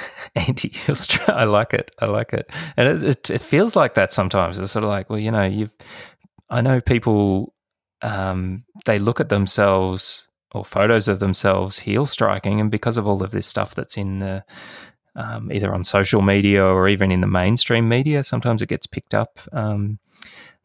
[0.34, 0.97] anti heel
[1.28, 1.90] I like it.
[1.99, 4.59] I like it, and it, it, it, feels like that sometimes.
[4.59, 5.74] It's sort of like, well, you know, you've.
[6.51, 7.55] I know people.
[8.03, 13.22] Um, they look at themselves or photos of themselves heel striking, and because of all
[13.22, 14.44] of this stuff that's in the
[15.14, 19.14] um, either on social media or even in the mainstream media, sometimes it gets picked
[19.14, 19.40] up.
[19.53, 19.99] Um,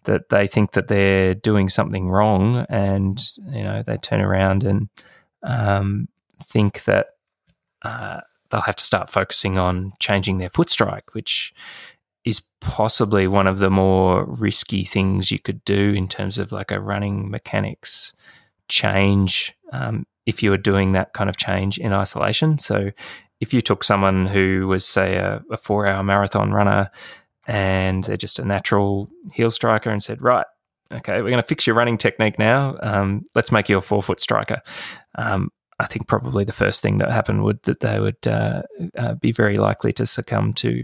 [0.03, 4.89] that they think that they're doing something wrong, and you know they turn around and
[5.43, 6.07] um,
[6.43, 7.07] think that
[7.84, 8.21] uh,
[8.52, 11.54] they'll have to start focusing on changing their foot strike, which
[12.24, 16.72] is possibly one of the more risky things you could do in terms of like
[16.72, 18.14] a running mechanics
[18.68, 22.60] change um, if you were doing that kind of change in isolation.
[22.60, 22.91] So
[23.39, 26.91] if you took someone who was, say, a, a four hour marathon runner
[27.47, 30.45] and they're just a natural heel striker and said, right,
[30.91, 32.78] okay, we're going to fix your running technique now.
[32.84, 34.62] Um, let's make you a forefoot striker.
[35.16, 35.49] Um,
[35.82, 38.61] I think probably the first thing that happened would that they would uh,
[38.97, 40.84] uh, be very likely to succumb to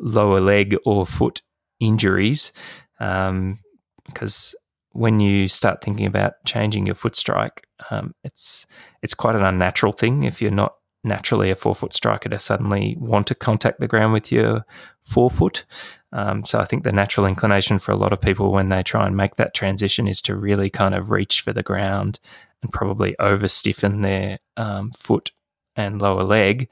[0.00, 1.42] lower leg or foot
[1.78, 2.52] injuries,
[2.98, 8.66] because um, when you start thinking about changing your foot strike, um, it's
[9.02, 10.74] it's quite an unnatural thing if you're not
[11.04, 14.64] naturally a forefoot striker to suddenly want to contact the ground with your
[15.02, 15.64] forefoot.
[16.12, 19.06] Um, so I think the natural inclination for a lot of people when they try
[19.06, 22.20] and make that transition is to really kind of reach for the ground
[22.62, 25.30] and probably over stiffen their um, foot
[25.76, 26.68] and lower leg.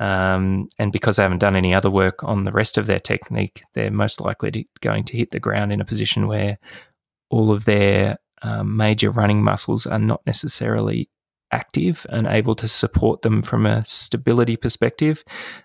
[0.00, 3.62] Um, and because they haven't done any other work on the rest of their technique,
[3.74, 6.58] they're most likely to, going to hit the ground in a position where
[7.30, 11.10] all of their um, major running muscles are not necessarily
[11.50, 15.24] active and able to support them from a stability perspective,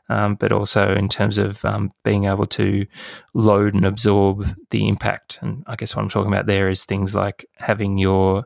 [0.09, 2.85] um, but also in terms of um, being able to
[3.33, 5.39] load and absorb the impact.
[5.41, 8.45] And I guess what I'm talking about there is things like having your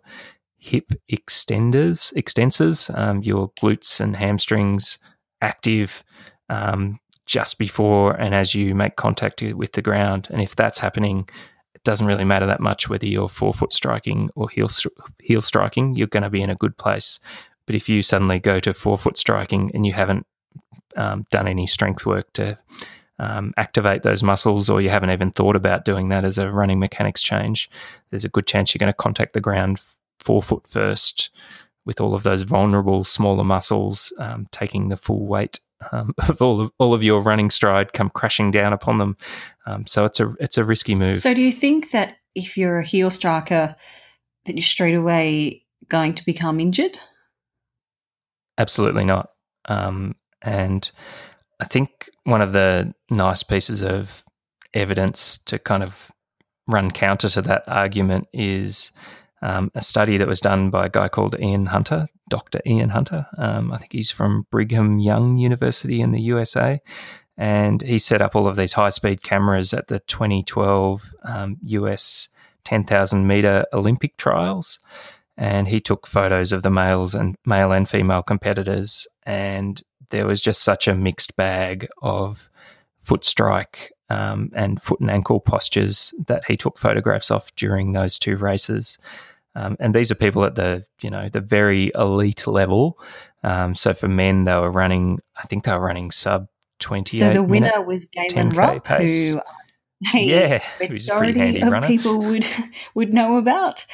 [0.58, 4.98] hip extenders, extensors, um, your glutes and hamstrings
[5.42, 6.04] active
[6.50, 10.28] um, just before and as you make contact with the ground.
[10.32, 11.30] And if that's happening,
[11.76, 14.70] it doesn't really matter that much whether you're forefoot striking or heel
[15.22, 15.96] heel striking.
[15.96, 17.20] You're going to be in a good place.
[17.66, 20.26] But if you suddenly go to forefoot striking and you haven't
[20.96, 22.58] um, done any strength work to
[23.20, 26.80] um, activate those muscles, or you haven't even thought about doing that as a running
[26.80, 27.70] mechanics change,
[28.10, 29.80] there's a good chance you're going to contact the ground
[30.20, 31.30] forefoot first
[31.86, 35.60] with all of those vulnerable smaller muscles um, taking the full weight
[35.92, 39.18] um, of all of all of your running stride come crashing down upon them.
[39.66, 41.18] Um, so it's a it's a risky move.
[41.18, 43.76] So do you think that if you're a heel striker,
[44.46, 47.00] that you're straight away going to become injured?
[48.58, 49.30] Absolutely not.
[49.66, 50.90] Um, and
[51.60, 54.24] I think one of the nice pieces of
[54.74, 56.12] evidence to kind of
[56.68, 58.92] run counter to that argument is
[59.42, 62.60] um, a study that was done by a guy called Ian Hunter, Dr.
[62.66, 63.28] Ian Hunter.
[63.38, 66.82] Um, I think he's from Brigham Young University in the USA.
[67.38, 72.30] And he set up all of these high speed cameras at the 2012 um, US
[72.64, 74.80] 10,000 meter Olympic trials.
[75.38, 79.08] And he took photos of the males and male and female competitors.
[79.24, 82.50] And there was just such a mixed bag of
[83.08, 88.18] foot strike um, and foot and ankle postures that he took photographs of during those
[88.18, 88.98] two races.
[89.56, 93.00] Um, and these are people at the you know the very elite level.
[93.44, 95.20] Um, so for men, they were running.
[95.38, 96.48] I think they were running sub
[96.80, 97.18] twenty.
[97.18, 99.32] So the winner was Galen Rupp, pace.
[99.32, 99.42] who
[100.14, 101.88] yeah, majority of runner.
[101.88, 102.46] people would
[102.94, 103.86] would know about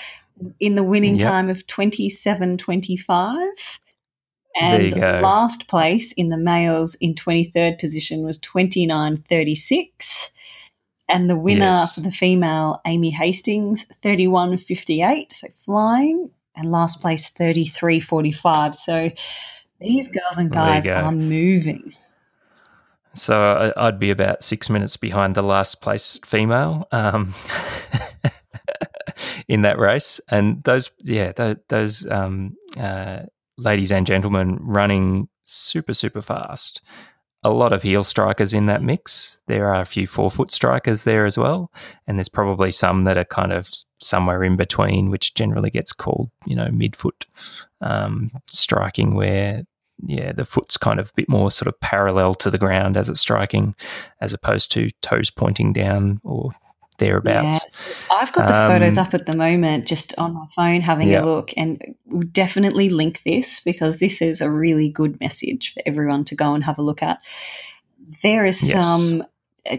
[0.59, 1.29] in the winning yep.
[1.29, 3.79] time of twenty seven twenty five.
[4.55, 10.29] And last place in the males in 23rd position was 29.36.
[11.09, 11.95] And the winner yes.
[11.95, 16.29] for the female, Amy Hastings, 31.58, so flying.
[16.55, 18.75] And last place, 33.45.
[18.75, 19.11] So
[19.79, 21.93] these girls and guys are moving.
[23.15, 27.33] So I'd be about six minutes behind the last place female um,
[29.47, 33.23] in that race, and those, yeah, those, those um, uh,
[33.57, 36.81] ladies and gentlemen running super super fast
[37.43, 39.37] a lot of heel strikers in that mix.
[39.47, 41.71] There are a few forefoot strikers there as well,
[42.07, 46.29] and there's probably some that are kind of somewhere in between, which generally gets called,
[46.45, 47.25] you know, midfoot
[47.81, 49.63] um, striking, where
[50.05, 53.09] yeah, the foot's kind of a bit more sort of parallel to the ground as
[53.09, 53.75] it's striking,
[54.21, 56.51] as opposed to toes pointing down or
[57.03, 57.59] thereabouts.
[57.61, 57.95] Yeah.
[58.11, 61.23] I've got the um, photos up at the moment just on my phone having yeah.
[61.23, 65.83] a look and we'll definitely link this because this is a really good message for
[65.85, 67.19] everyone to go and have a look at.
[68.23, 68.85] There is yes.
[68.85, 69.23] some,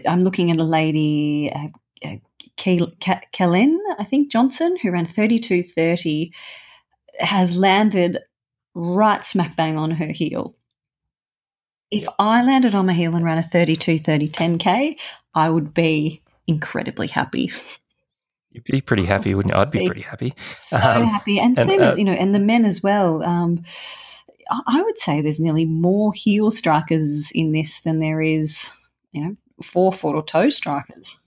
[0.07, 1.67] I'm looking at a lady, uh,
[2.07, 2.15] uh,
[2.57, 6.31] Kellyn, I think Johnson, who ran 32.30,
[7.19, 8.19] has landed
[8.75, 10.55] right smack bang on her heel.
[11.89, 14.97] If I landed on my heel and ran a 32 30 10K,
[15.33, 17.51] I would be incredibly happy.
[18.51, 19.59] You'd be pretty happy, wouldn't you?
[19.59, 20.33] I'd be pretty happy.
[20.59, 21.39] So um, happy.
[21.39, 23.21] And, and same uh, as, you know, and the men as well.
[23.23, 23.63] Um,
[24.67, 28.71] I would say there's nearly more heel strikers in this than there is,
[29.11, 31.19] you know, forefoot or toe strikers.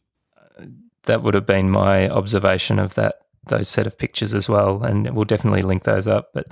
[1.04, 3.16] That would have been my observation of that
[3.46, 6.30] those set of pictures as well, and we'll definitely link those up.
[6.34, 6.48] But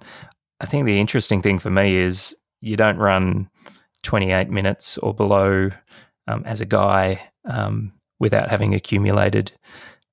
[0.60, 3.48] I think the interesting thing for me is you don't run
[4.02, 5.70] 28 minutes or below
[6.26, 9.52] um, as a guy um, without having accumulated,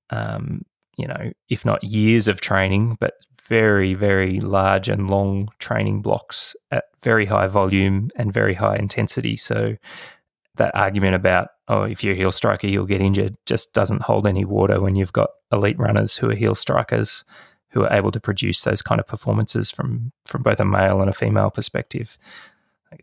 [0.10, 0.64] um,
[0.98, 6.56] you know, if not years of training, but very, very large and long training blocks
[6.72, 9.36] at very high volume and very high intensity.
[9.36, 9.76] So
[10.56, 14.28] that argument about, oh, if you're a heel striker, you'll get injured just doesn't hold
[14.28, 17.26] any water when you've got elite runners who are heel strikers
[17.74, 21.10] who are able to produce those kind of performances from from both a male and
[21.10, 22.18] a female perspective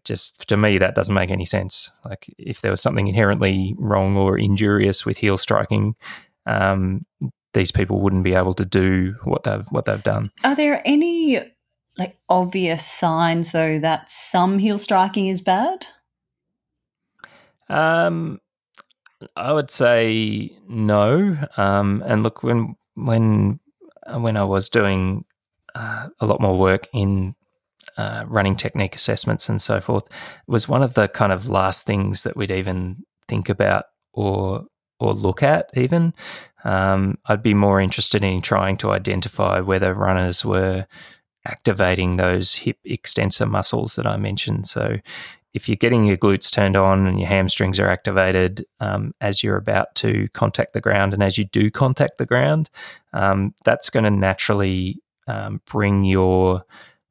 [0.04, 1.90] just to me that doesn't make any sense.
[2.04, 5.94] Like if there was something inherently wrong or injurious with heel striking
[6.46, 7.04] um,
[7.52, 10.30] these people wouldn't be able to do what they've what they've done.
[10.44, 11.40] Are there any
[11.98, 15.86] like obvious signs though that some heel striking is bad?
[17.68, 18.40] Um
[19.36, 21.36] i would say no.
[21.56, 23.60] Um and look when when
[24.16, 25.24] when i was doing
[25.74, 27.34] uh, a lot more work in
[27.96, 30.06] uh, running technique assessments and so forth
[30.46, 34.66] was one of the kind of last things that we'd even think about or
[34.98, 36.12] or look at even.
[36.62, 40.86] Um, I'd be more interested in trying to identify whether runners were
[41.46, 44.66] activating those hip extensor muscles that I mentioned.
[44.66, 44.96] So
[45.54, 49.56] if you're getting your glutes turned on and your hamstrings are activated um, as you're
[49.56, 52.70] about to contact the ground and as you do contact the ground
[53.12, 56.64] um, that's going to naturally um, bring your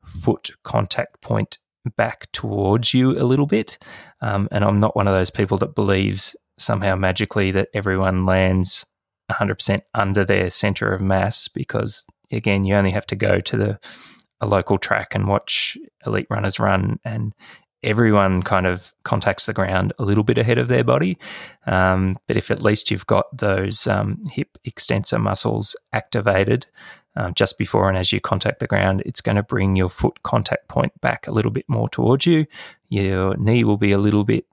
[0.09, 1.57] foot contact point
[1.97, 3.77] back towards you a little bit.
[4.21, 8.85] Um, and I'm not one of those people that believes somehow magically that everyone lands
[9.31, 13.79] 100% under their center of mass because, again, you only have to go to the
[14.41, 17.33] a local track and watch elite runners run and
[17.83, 21.17] everyone kind of contacts the ground a little bit ahead of their body.
[21.65, 26.65] Um, but if at least you've got those um, hip extensor muscles activated,
[27.19, 30.23] um, just before and as you contact the ground, it's going to bring your foot
[30.23, 32.45] contact point back a little bit more towards you.
[32.87, 34.45] Your knee will be a little bit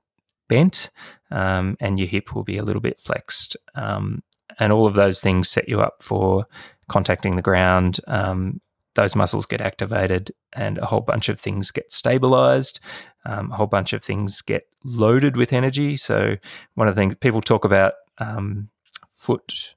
[0.49, 0.89] bent,
[1.31, 3.55] um, and your hip will be a little bit flexed.
[3.75, 4.21] Um,
[4.59, 6.45] and all of those things set you up for
[6.89, 7.99] contacting the ground.
[8.07, 8.59] Um,
[8.95, 12.81] those muscles get activated, and a whole bunch of things get stabilized.
[13.23, 15.95] Um, a whole bunch of things get loaded with energy.
[15.95, 16.35] So,
[16.75, 18.69] one of the things people talk about um,
[19.09, 19.75] foot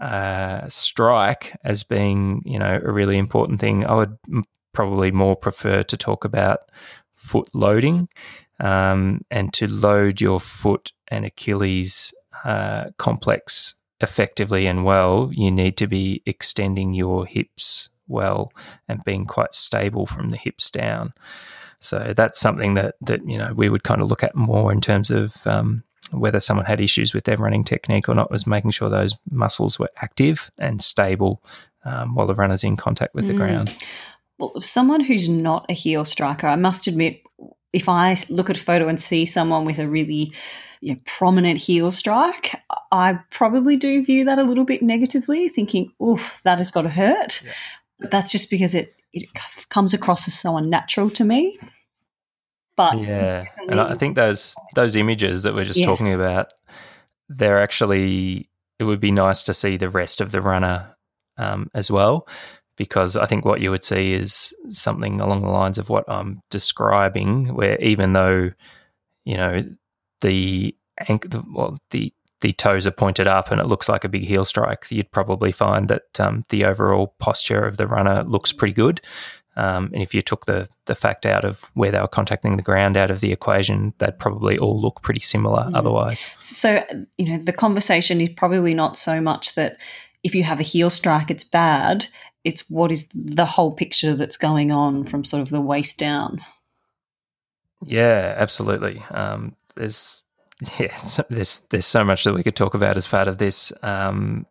[0.00, 3.84] uh, strike as being, you know, a really important thing.
[3.86, 4.16] I would
[4.72, 6.60] probably more prefer to talk about
[7.12, 8.08] foot loading
[8.60, 15.30] um, and to load your foot and Achilles uh, complex effectively and well.
[15.32, 18.52] You need to be extending your hips well
[18.88, 21.12] and being quite stable from the hips down.
[21.78, 24.80] So that's something that that you know we would kind of look at more in
[24.80, 25.82] terms of um,
[26.12, 29.78] whether someone had issues with their running technique or not was making sure those muscles
[29.78, 31.42] were active and stable
[31.84, 33.28] um, while the runner's in contact with mm.
[33.28, 33.74] the ground.
[34.38, 37.22] Well, if someone who's not a heel striker, I must admit,
[37.72, 40.32] if I look at a photo and see someone with a really
[40.80, 42.56] you know, prominent heel strike,
[42.90, 46.88] I probably do view that a little bit negatively, thinking, oof, that has got to
[46.88, 47.42] hurt.
[47.44, 47.52] Yeah.
[48.00, 49.28] But that's just because it, it
[49.68, 51.58] comes across as so unnatural to me.
[52.80, 55.86] But yeah, and I think those those images that we're just yeah.
[55.86, 56.52] talking about,
[57.28, 60.96] they're actually it would be nice to see the rest of the runner
[61.36, 62.26] um, as well,
[62.76, 66.40] because I think what you would see is something along the lines of what I'm
[66.48, 68.50] describing, where even though
[69.26, 69.62] you know
[70.22, 70.74] the
[71.06, 74.46] ankle, well the the toes are pointed up and it looks like a big heel
[74.46, 79.02] strike, you'd probably find that um, the overall posture of the runner looks pretty good.
[79.56, 82.62] Um, and if you took the the fact out of where they were contacting the
[82.62, 85.76] ground out of the equation, they'd probably all look pretty similar mm.
[85.76, 86.30] otherwise.
[86.40, 86.84] So,
[87.18, 89.76] you know, the conversation is probably not so much that
[90.22, 92.06] if you have a heel strike, it's bad.
[92.44, 96.40] It's what is the whole picture that's going on from sort of the waist down.
[97.84, 99.02] Yeah, absolutely.
[99.10, 100.22] Um, there's
[100.78, 103.72] yeah, so there's there's so much that we could talk about as part of this.
[103.82, 104.46] Um,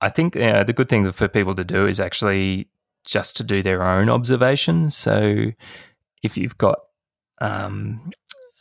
[0.00, 2.68] I think you know, the good thing for people to do is actually
[3.04, 4.96] just to do their own observations.
[4.96, 5.52] So
[6.22, 6.78] if you've got
[7.40, 8.10] um,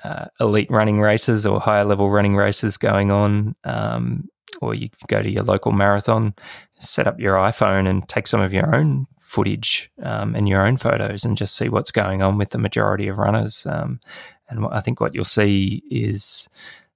[0.03, 4.29] uh, elite running races or higher level running races going on, um,
[4.61, 6.33] or you go to your local marathon,
[6.79, 10.77] set up your iPhone and take some of your own footage um, and your own
[10.77, 13.65] photos and just see what's going on with the majority of runners.
[13.65, 13.99] Um,
[14.49, 16.49] and I think what you'll see is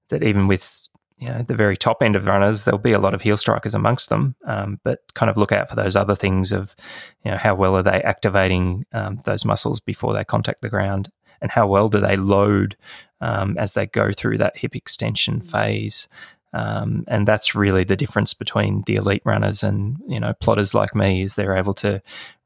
[0.09, 0.87] that even with
[1.17, 3.73] you know, the very top end of runners, there'll be a lot of heel strikers
[3.73, 4.35] amongst them.
[4.45, 6.75] Um, but kind of look out for those other things of,
[7.23, 11.11] you know, how well are they activating um, those muscles before they contact the ground,
[11.41, 12.75] and how well do they load
[13.21, 15.51] um, as they go through that hip extension mm.
[15.51, 16.07] phase.
[16.53, 20.95] Um, and that's really the difference between the elite runners and you know plotters like
[20.95, 22.01] me is they're able to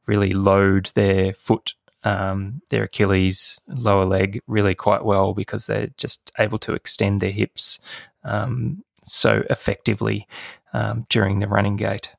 [0.08, 6.32] really load their foot um, their Achilles, lower leg really quite well because they're just
[6.40, 7.80] able to extend their hips
[8.24, 10.28] um, so effectively
[10.74, 12.14] um, during the running gait.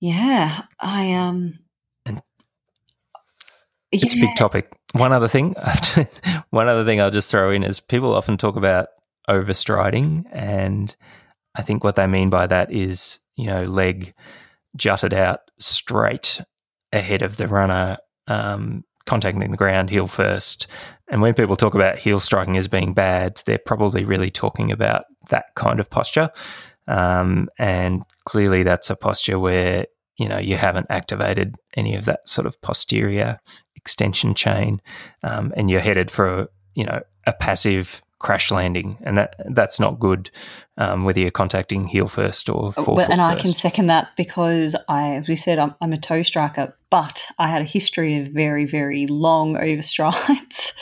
[0.00, 1.58] Yeah, I um,
[2.06, 2.22] and
[3.92, 4.24] it's yeah.
[4.24, 4.72] a big topic.
[4.92, 5.54] One other thing,
[6.50, 8.88] one other thing I'll just throw in is people often talk about
[9.28, 10.94] overstriding, and
[11.54, 14.14] I think what they mean by that is you know leg
[14.76, 16.40] jutted out straight
[16.92, 20.66] ahead of the runner um, contacting the ground heel first.
[21.08, 25.04] And when people talk about heel striking as being bad, they're probably really talking about
[25.28, 26.30] that kind of posture.
[26.86, 29.86] Um, and clearly, that's a posture where
[30.16, 33.38] you know you haven't activated any of that sort of posterior
[33.76, 34.80] extension chain,
[35.22, 39.98] um, and you're headed for you know a passive crash landing, and that that's not
[39.98, 40.30] good.
[40.76, 44.76] Um, whether you're contacting heel first or forefoot well, and I can second that because
[44.88, 48.28] I, as we said, I'm, I'm, a toe striker, but I had a history of
[48.28, 50.72] very, very long overstrides,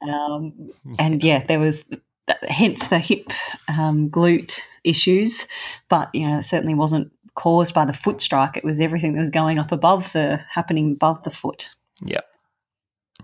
[0.00, 1.84] um, and yeah, there was
[2.42, 3.30] hence the hip
[3.68, 5.46] um, glute issues,
[5.88, 8.56] but you know, it certainly wasn't caused by the foot strike.
[8.56, 11.70] It was everything that was going up above the happening above the foot.
[12.02, 12.20] Yeah,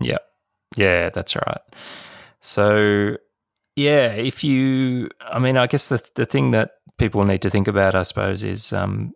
[0.01, 0.17] yeah,
[0.75, 1.09] yeah.
[1.09, 1.61] That's right.
[2.41, 3.17] So
[3.79, 7.67] yeah, if you, I mean, I guess the the thing that people need to think
[7.67, 9.13] about, I suppose, is, um,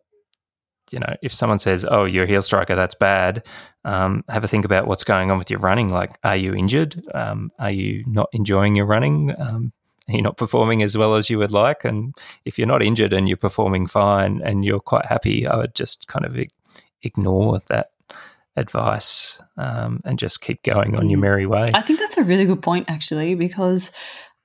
[0.91, 3.45] you know, if someone says, "Oh, you're a heel striker, that's bad,"
[3.83, 5.89] um, have a think about what's going on with your running.
[5.89, 7.03] Like, are you injured?
[7.13, 9.35] Um, are you not enjoying your running?
[9.37, 9.73] Um,
[10.07, 11.83] are you not performing as well as you would like?
[11.83, 15.75] And if you're not injured and you're performing fine and you're quite happy, I would
[15.75, 16.37] just kind of
[17.03, 17.89] ignore that
[18.55, 21.23] advice um, and just keep going on your mm.
[21.23, 21.71] merry way.
[21.73, 23.91] I think that's a really good point, actually, because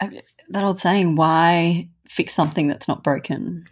[0.01, 3.65] that old saying, why fix something that's not broken?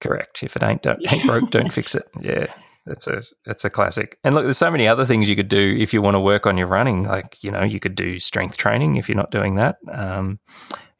[0.00, 0.42] Correct.
[0.42, 2.04] If it ain't don't, ain't broke, don't fix it.
[2.20, 2.46] Yeah,
[2.86, 4.18] that's a that's a classic.
[4.24, 6.46] And look, there's so many other things you could do if you want to work
[6.46, 7.04] on your running.
[7.04, 9.76] Like you know, you could do strength training if you're not doing that.
[9.90, 10.38] Um,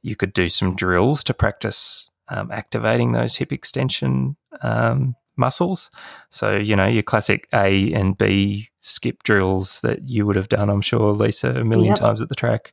[0.03, 5.91] you could do some drills to practice um, activating those hip extension um, muscles.
[6.31, 10.71] So you know your classic A and B skip drills that you would have done,
[10.71, 11.99] I'm sure, Lisa, a million yep.
[11.99, 12.73] times at the track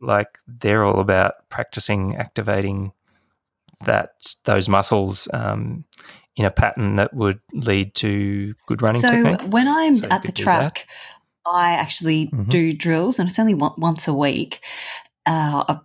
[0.00, 2.92] like they're all about practicing activating
[3.84, 4.10] that
[4.44, 5.84] those muscles um,
[6.36, 9.52] in a pattern that would lead to good running so technique.
[9.52, 10.86] when I'm so at the track,
[11.46, 12.48] I actually mm-hmm.
[12.48, 14.60] do drills, and it's only one, once a week.
[15.26, 15.78] Uh,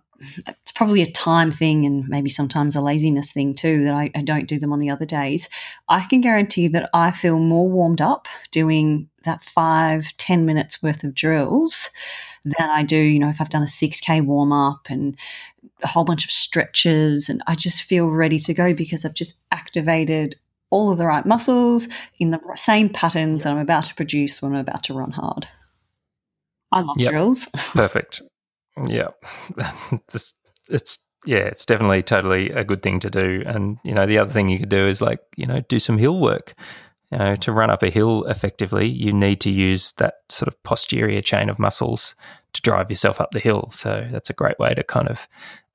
[0.46, 4.22] it's probably a time thing and maybe sometimes a laziness thing too that I, I,
[4.22, 5.48] don't do them on the other days.
[5.88, 11.04] I can guarantee that I feel more warmed up doing that five ten minutes worth
[11.04, 11.90] of drills
[12.44, 15.16] than I do, you know, if I've done a 6K warm up and
[15.82, 17.28] a whole bunch of stretches.
[17.28, 20.36] And I just feel ready to go because I've just activated
[20.70, 21.88] all of the right muscles
[22.18, 25.48] in the same patterns that I'm about to produce when I'm about to run hard.
[26.72, 27.10] I love Yep.
[27.10, 27.48] drills.
[27.74, 28.22] Perfect.
[28.88, 29.08] Yeah.
[30.10, 30.36] Just,
[30.68, 33.42] it's yeah, it's definitely totally a good thing to do.
[33.46, 35.96] And you know, the other thing you could do is like you know do some
[35.98, 36.54] hill work.
[37.12, 40.60] You know, to run up a hill effectively, you need to use that sort of
[40.62, 42.14] posterior chain of muscles
[42.54, 43.68] to drive yourself up the hill.
[43.70, 45.28] So that's a great way to kind of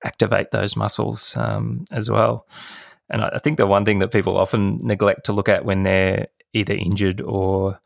[0.04, 2.48] activate those muscles um, as well.
[3.10, 6.28] And I think the one thing that people often neglect to look at when they're
[6.54, 7.80] either injured or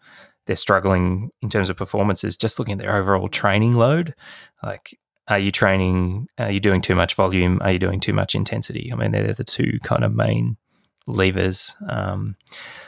[0.45, 4.13] they're struggling in terms of performance is just looking at their overall training load.
[4.61, 6.27] Like, are you training?
[6.37, 7.59] Are you doing too much volume?
[7.61, 8.91] Are you doing too much intensity?
[8.91, 10.57] I mean, they're the two kind of main
[11.07, 11.75] levers.
[11.89, 12.35] Um,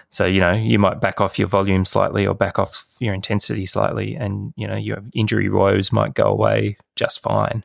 [0.09, 3.65] so you know, you might back off your volume slightly or back off your intensity
[3.65, 7.63] slightly, and you know your injury woes might go away just fine,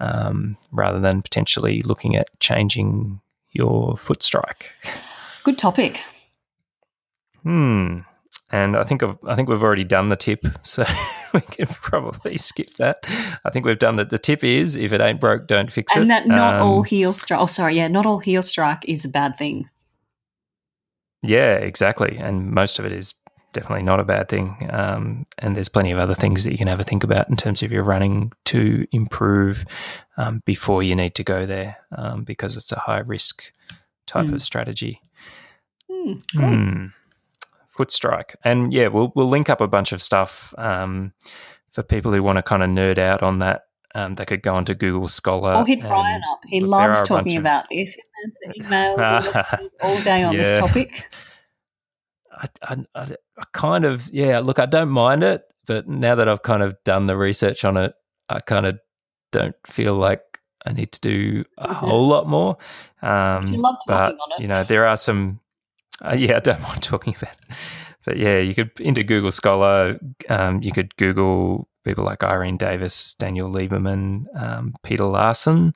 [0.00, 3.20] um, rather than potentially looking at changing
[3.52, 4.70] your foot strike.
[5.44, 6.02] Good topic.
[7.42, 8.00] Hmm.
[8.50, 10.84] And I think I've, I think we've already done the tip, so
[11.34, 13.06] we can probably skip that.
[13.44, 14.08] I think we've done that.
[14.08, 16.00] The tip is if it ain't broke, don't fix it.
[16.00, 17.40] And that not Um, all heel strike.
[17.40, 17.76] Oh, sorry.
[17.76, 19.68] Yeah, not all heel strike is a bad thing.
[21.22, 22.16] Yeah, exactly.
[22.18, 23.14] And most of it is
[23.52, 24.68] definitely not a bad thing.
[24.70, 27.36] Um, and there's plenty of other things that you can have a think about in
[27.36, 29.64] terms of your running to improve
[30.16, 33.52] um, before you need to go there um, because it's a high risk
[34.06, 34.34] type Mm.
[34.34, 35.00] of strategy.
[35.90, 36.48] Hmm, great.
[36.54, 36.86] Hmm.
[37.68, 38.36] Foot strike.
[38.44, 41.12] And yeah, we'll we'll link up a bunch of stuff um,
[41.70, 43.64] for people who want to kind of nerd out on that.
[43.94, 45.52] Um, they could go onto Google Scholar.
[45.52, 46.40] I'll hit Brian up.
[46.46, 47.96] He loves are a bunch talking of- about this.
[48.52, 50.42] He answers emails all day on Yeah.
[50.42, 51.04] this topic.
[52.32, 53.06] I, I, I,
[53.52, 54.40] kind of yeah.
[54.40, 57.76] Look, I don't mind it, but now that I've kind of done the research on
[57.76, 57.94] it,
[58.28, 58.78] I kind of
[59.32, 60.20] don't feel like
[60.66, 61.72] I need to do a Mhm.
[61.74, 62.56] whole lot more.
[63.02, 65.40] Um, You love but you know, there are some.
[66.04, 67.32] Uh, yeah, I don't mind talking about.
[67.48, 67.56] It.
[68.04, 69.98] But yeah, you could into Google Scholar.
[70.28, 75.74] Um, you could Google people like Irene Davis, Daniel Lieberman, um, Peter Larson,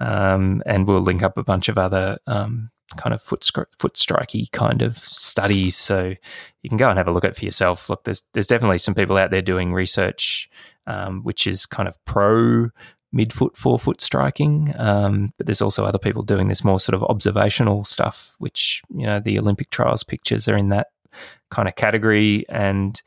[0.00, 4.50] um, and we'll link up a bunch of other um, kind of foot foot strikey
[4.52, 5.76] kind of studies.
[5.76, 6.14] So
[6.62, 7.88] you can go and have a look at for yourself.
[7.88, 10.48] Look, there's there's definitely some people out there doing research,
[10.86, 12.68] um, which is kind of pro
[13.14, 17.84] midfoot forefoot striking, um, but there's also other people doing this more sort of observational
[17.84, 20.88] stuff, which you know the Olympic trials pictures are in that
[21.50, 22.44] kind of category.
[22.48, 23.00] And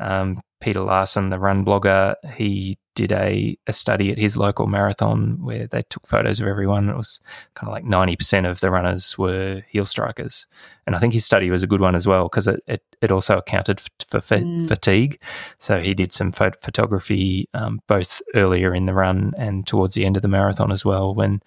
[0.00, 5.36] um, Peter Larson, the run blogger, he did a, a study at his local marathon
[5.42, 6.88] where they took photos of everyone.
[6.88, 7.20] It was
[7.54, 10.46] kind of like 90% of the runners were heel strikers.
[10.86, 13.10] And I think his study was a good one as well because it, it, it
[13.10, 14.68] also accounted for fa- Mm.
[14.68, 15.20] fatigue.
[15.58, 20.06] So he did some pho- photography um, both earlier in the run and towards the
[20.06, 21.42] end of the marathon as well when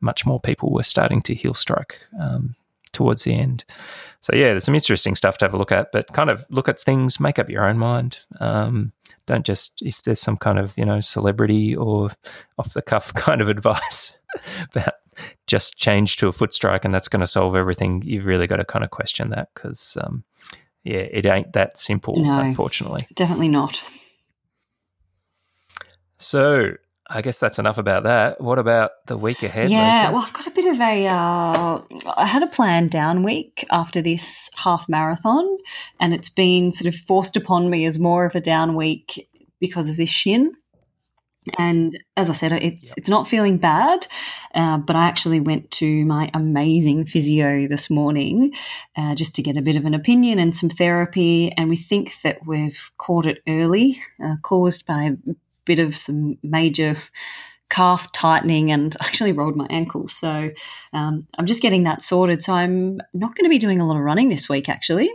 [0.00, 2.54] much more people were starting to heel strike um,
[2.92, 3.64] towards the end.
[4.20, 6.68] So yeah, there's some interesting stuff to have a look at, but kind of look
[6.68, 8.18] at things, make up your own mind.
[8.40, 8.92] Um,
[9.26, 12.10] don't just if there's some kind of you know celebrity or
[12.58, 14.16] off the cuff kind of advice
[14.72, 14.94] about
[15.46, 18.02] just change to a foot strike and that's going to solve everything.
[18.04, 20.24] You've really got to kind of question that because um,
[20.84, 22.38] yeah, it ain't that simple, No.
[22.38, 23.04] unfortunately.
[23.14, 23.82] Definitely not.
[26.18, 26.72] So
[27.10, 28.40] I guess that's enough about that.
[28.40, 29.70] What about the week ahead?
[29.70, 30.12] yeah, Lisa?
[30.12, 31.06] well, I've got a bit of a.
[31.06, 31.82] Uh,
[32.16, 35.46] I had a planned down week after this half marathon,
[36.00, 39.28] and it's been sort of forced upon me as more of a down week
[39.58, 40.52] because of this shin.
[41.56, 42.98] And as I said, it's Yep.
[42.98, 44.06] it's not feeling bad,
[44.54, 48.52] uh, but I actually went to my amazing physio this morning
[48.98, 51.52] uh, just to get a bit of an opinion and some therapy.
[51.52, 55.16] And we think that we've caught it early, uh, caused by
[55.68, 56.96] bit of some major
[57.70, 60.08] calf tightening and actually rolled my ankle.
[60.08, 60.50] So
[60.92, 62.42] um, I'm just getting that sorted.
[62.42, 65.08] So I'm not going to be doing a lot of running this week, actually.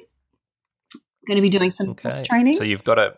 [0.95, 2.56] I'm going to be doing some cross training.
[2.56, 3.15] So you've got a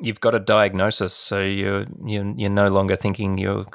[0.00, 1.12] you've got a diagnosis.
[1.12, 3.66] So you're you're, you're no longer thinking you've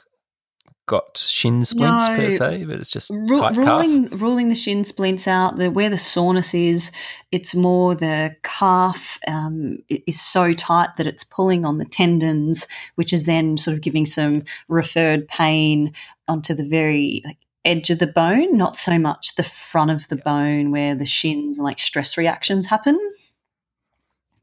[0.87, 2.15] got shin splints No.
[2.15, 4.21] per se, but it's just Ru- tight ruling calf.
[4.21, 6.91] ruling the shin splints out, the where the soreness is,
[7.31, 13.13] it's more the calf um, is so tight that it's pulling on the tendons, which
[13.13, 15.91] is then sort of giving some referred pain
[16.27, 20.15] onto the very like, edge of the bone, not so much the front of the
[20.15, 22.99] bone where the shins and like stress reactions happen.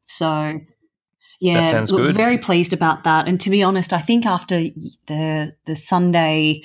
[0.04, 0.60] So.
[1.42, 2.14] Yeah, sounds look, good.
[2.14, 3.26] very pleased about that.
[3.26, 4.60] And to be honest, I think after
[5.06, 6.62] the the Sunday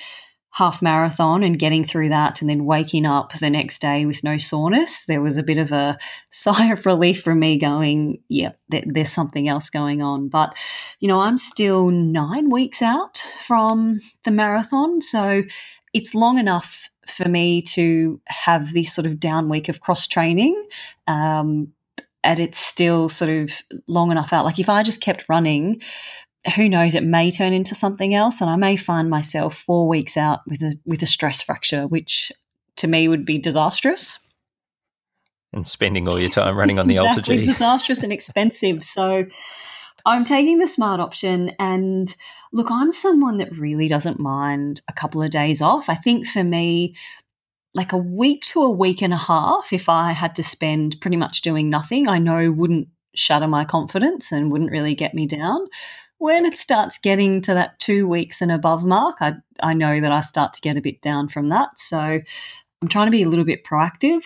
[0.51, 4.37] half marathon and getting through that and then waking up the next day with no
[4.37, 5.97] soreness, there was a bit of a
[6.31, 10.29] sigh of relief from me going, yeah, there's something else going on.
[10.29, 10.55] But,
[10.99, 15.01] you know, I'm still nine weeks out from the marathon.
[15.01, 15.43] So
[15.93, 20.61] it's long enough for me to have this sort of down week of cross training.
[21.07, 21.73] Um,
[22.27, 23.53] and it's still sort of
[23.87, 24.43] long enough out.
[24.43, 25.81] Like if I just kept running,
[26.57, 30.17] who knows, it may turn into something else, and I may find myself four weeks
[30.17, 32.33] out with a with a stress fracture, which
[32.75, 34.19] to me would be disastrous.
[35.53, 37.43] And spending all your time running on the exactly, Alter G.
[37.51, 38.83] disastrous and expensive.
[38.83, 39.25] So
[40.05, 42.13] I'm taking the smart option, and
[42.51, 45.87] look, I'm someone that really doesn't mind a couple of days off.
[45.87, 46.93] I think for me,
[47.77, 51.17] like a week to a week and a half, if I had to spend pretty
[51.17, 55.67] much doing nothing, I know wouldn't shatter my confidence and wouldn't really get me down
[56.19, 60.11] when it starts getting to that two weeks and above mark, I, I know that
[60.11, 61.77] I start to get a bit down from that.
[61.77, 64.23] So I'm trying to be a little bit proactive.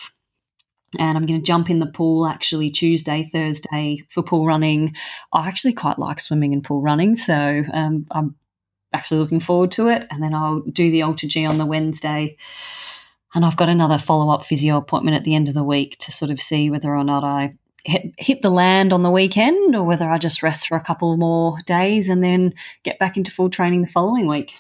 [1.00, 4.94] And I'm going to jump in the pool actually Tuesday, Thursday for pool running.
[5.32, 7.16] I actually quite like swimming and pool running.
[7.16, 8.36] So um, I'm
[8.92, 10.06] actually looking forward to it.
[10.12, 12.36] And then I'll do the Alter G on the Wednesday.
[13.34, 16.12] And I've got another follow up physio appointment at the end of the week to
[16.12, 19.84] sort of see whether or not I hit, hit the land on the weekend or
[19.84, 22.54] whether I just rest for a couple more days and then
[22.84, 24.54] get back into full training the following week.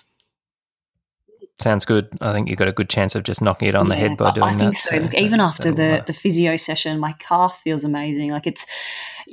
[1.61, 2.10] Sounds good.
[2.22, 4.18] I think you've got a good chance of just knocking it on yeah, the head
[4.18, 4.56] by doing that.
[4.56, 4.95] I think so.
[4.95, 5.02] so.
[5.03, 8.31] Look, even after the, the physio session, my calf feels amazing.
[8.31, 8.65] Like it's,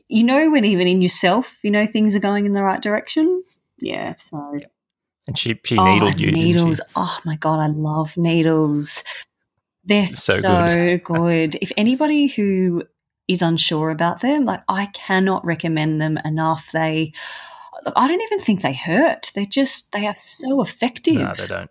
[0.09, 3.43] you know, when even in yourself, you know, things are going in the right direction.
[3.79, 4.15] Yeah.
[4.19, 4.61] So.
[5.27, 6.31] And she, she oh, needled you.
[6.33, 6.83] Needles.
[6.97, 7.61] Oh my God.
[7.61, 9.03] I love needles.
[9.89, 11.05] They're so, so good.
[11.05, 11.55] good.
[11.63, 12.85] If anybody who
[13.27, 16.71] is unsure about them, like I cannot recommend them enough.
[16.73, 17.13] They,
[17.97, 19.33] I don't even think they hurt.
[19.35, 21.15] They're just they are so effective.
[21.15, 21.71] No, they don't.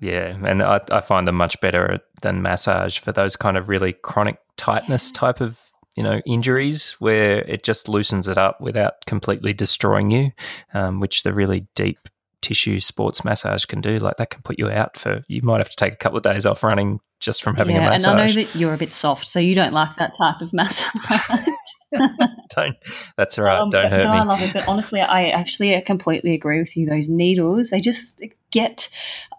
[0.00, 3.92] Yeah, and I, I find them much better than massage for those kind of really
[3.92, 5.60] chronic tightness type of
[5.96, 10.32] you know injuries where it just loosens it up without completely destroying you,
[10.74, 12.08] um, which the really deep
[12.44, 13.96] tissue sports massage can do.
[13.96, 16.22] Like that can put you out for you might have to take a couple of
[16.22, 18.12] days off running just from having yeah, a massage.
[18.12, 20.52] And I know that you're a bit soft, so you don't like that type of
[20.52, 21.48] massage.
[22.54, 22.76] don't.
[23.16, 23.60] That's right.
[23.60, 24.18] Um, don't hurt but me.
[24.18, 24.52] I love it.
[24.52, 26.86] But honestly, I actually completely agree with you.
[26.86, 28.90] Those needles, they just get.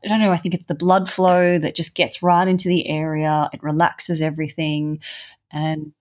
[0.03, 0.32] I don't know.
[0.32, 3.49] I think it's the blood flow that just gets right into the area.
[3.53, 4.99] It relaxes everything,
[5.52, 5.94] and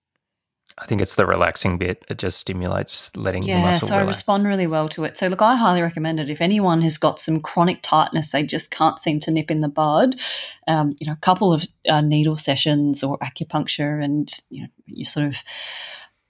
[0.77, 2.03] I think it's the relaxing bit.
[2.09, 3.87] It just stimulates letting yeah, the muscle.
[3.87, 4.05] so relax.
[4.05, 5.17] I respond really well to it.
[5.17, 6.29] So look, I highly recommend it.
[6.29, 9.69] If anyone has got some chronic tightness, they just can't seem to nip in the
[9.69, 10.19] bud.
[10.67, 15.05] Um, you know, a couple of uh, needle sessions or acupuncture, and you know, you're
[15.05, 15.37] sort of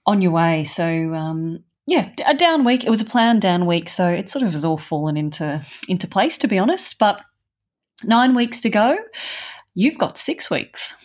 [0.06, 0.64] on your way.
[0.64, 2.84] So um, yeah, a down week.
[2.84, 6.08] It was a planned down week, so it sort of has all fallen into into
[6.08, 7.00] place, to be honest.
[7.00, 7.20] But
[8.04, 8.98] nine weeks to go.
[9.74, 10.96] You've got six weeks.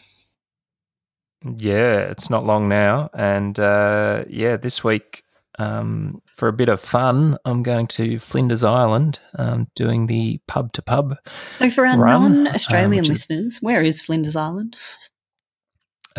[1.45, 3.11] Yeah, it's not long now.
[3.15, 5.23] And uh, yeah, this week,
[5.59, 10.73] um, for a bit of fun, I'm going to Flinders Island um, doing the pub
[10.75, 11.17] to pub.
[11.51, 14.77] So, for our non Australian um, listeners, where is Flinders Island?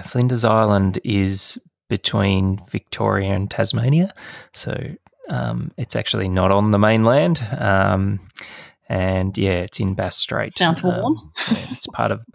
[0.03, 4.13] Flinders Island is between Victoria and Tasmania.
[4.53, 4.95] So,
[5.29, 7.45] um, it's actually not on the mainland.
[7.57, 8.19] Um,
[8.89, 10.53] and yeah, it's in Bass Strait.
[10.53, 11.17] Sounds warm.
[11.17, 12.25] Um, yeah, it's part of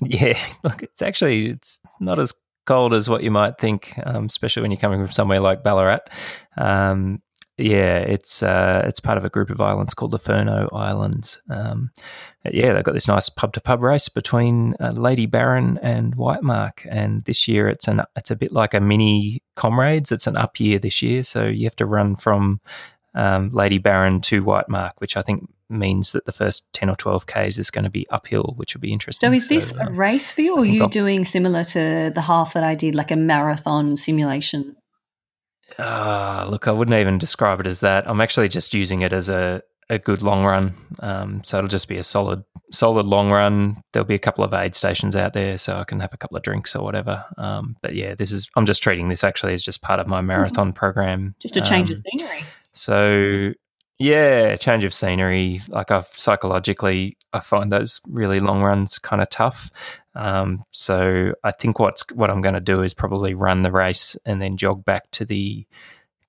[0.00, 2.32] yeah, look, it's actually it's not as
[2.66, 6.00] cold as what you might think, um, especially when you're coming from somewhere like Ballarat.
[6.56, 7.22] Um,
[7.56, 11.40] yeah, it's uh, it's part of a group of islands called the Furneaux Islands.
[11.48, 11.92] Um,
[12.50, 16.84] yeah, they've got this nice pub to pub race between uh, Lady Barron and Whitemark,
[16.90, 20.10] and this year it's an it's a bit like a mini Comrades.
[20.10, 22.60] It's an up year this year, so you have to run from
[23.14, 27.26] um, Lady Barron to Whitemark, which I think means that the first 10 or 12
[27.26, 29.28] Ks is going to be uphill, which will be interesting.
[29.28, 31.64] So, is this so, uh, a race for you, or are you I'll, doing similar
[31.64, 34.76] to the half that I did, like a marathon simulation?
[35.78, 38.08] Uh, look, I wouldn't even describe it as that.
[38.08, 40.74] I'm actually just using it as a, a good long run.
[41.00, 43.76] Um, so it'll just be a solid, solid long run.
[43.92, 46.36] There'll be a couple of aid stations out there, so I can have a couple
[46.36, 47.24] of drinks or whatever.
[47.38, 48.48] Um, but yeah, this is.
[48.56, 50.74] I'm just treating this actually as just part of my marathon mm-hmm.
[50.74, 51.34] program.
[51.40, 52.44] Just a change um, of scenery.
[52.72, 53.54] So
[53.98, 55.62] yeah, change of scenery.
[55.68, 59.70] Like I've psychologically, I find those really long runs kind of tough.
[60.14, 64.16] Um, so I think what's what I'm going to do is probably run the race
[64.24, 65.66] and then jog back to the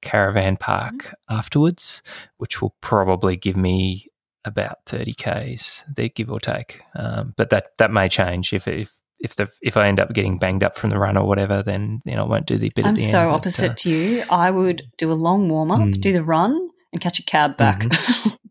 [0.02, 1.36] caravan park mm-hmm.
[1.36, 2.04] afterwards,
[2.38, 4.08] which will probably give me
[4.46, 6.82] about 30 k's there, give or take.
[6.96, 10.38] Um, but that that may change if if if the if I end up getting
[10.38, 12.86] banged up from the run or whatever, then you know I won't do the bit.
[12.86, 14.24] I'm so end, opposite but, uh, to you.
[14.30, 16.00] I would do a long warm up, mm.
[16.00, 17.80] do the run, and catch a cab back.
[17.80, 18.30] Mm-hmm.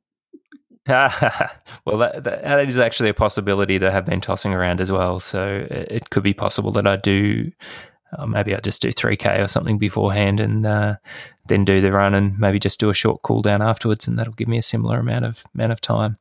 [0.86, 5.18] well, that, that is actually a possibility that I have been tossing around as well.
[5.18, 7.50] So it could be possible that I do.
[8.16, 10.96] Uh, maybe I just do 3K or something beforehand and uh,
[11.46, 14.06] then do the run and maybe just do a short cool down afterwards.
[14.06, 16.14] And that'll give me a similar amount of amount of time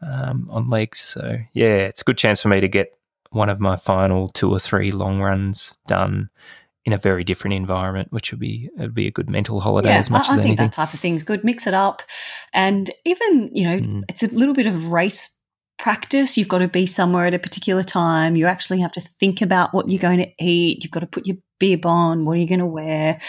[0.00, 1.00] um, on legs.
[1.00, 2.96] So yeah, it's a good chance for me to get
[3.30, 6.30] one of my final two or three long runs done
[6.86, 9.98] in a very different environment, which would be would be a good mental holiday yeah,
[9.98, 10.56] as much I, as I anything.
[10.56, 11.42] think that type of thing is good.
[11.42, 12.02] Mix it up,
[12.54, 14.02] and even you know, mm.
[14.08, 15.28] it's a little bit of race
[15.78, 16.38] practice.
[16.38, 18.36] You've got to be somewhere at a particular time.
[18.36, 20.82] You actually have to think about what you're going to eat.
[20.82, 22.24] You've got to put your bib on.
[22.24, 23.20] What are you going to wear?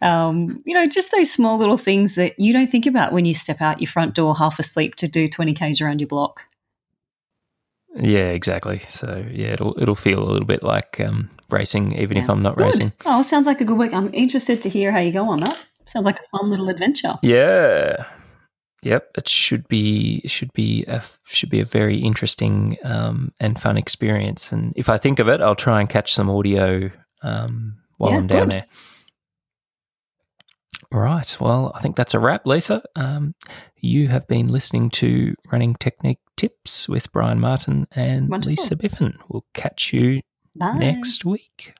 [0.00, 3.34] Um, you know, just those small little things that you don't think about when you
[3.34, 6.42] step out your front door half asleep to do 20 k's around your block.
[7.96, 8.82] Yeah, exactly.
[8.88, 12.22] So yeah, it'll it'll feel a little bit like um, racing, even yeah.
[12.22, 12.64] if I'm not good.
[12.64, 12.92] racing.
[13.06, 13.92] Oh, sounds like a good week.
[13.92, 15.58] I'm interested to hear how you go on that.
[15.86, 17.18] Sounds like a fun little adventure.
[17.22, 18.06] Yeah.
[18.82, 23.76] Yep, it should be should be a should be a very interesting um, and fun
[23.76, 24.52] experience.
[24.52, 26.90] And if I think of it, I'll try and catch some audio
[27.22, 28.50] um, while yeah, I'm down good.
[28.52, 28.66] there.
[30.92, 31.36] Right.
[31.40, 32.82] Well, I think that's a wrap, Lisa.
[32.96, 33.34] Um,
[33.76, 38.50] you have been listening to Running Technique Tips with Brian Martin and Wonderful.
[38.50, 39.16] Lisa Biffin.
[39.28, 40.22] We'll catch you
[40.54, 40.72] Bye.
[40.78, 41.74] next week.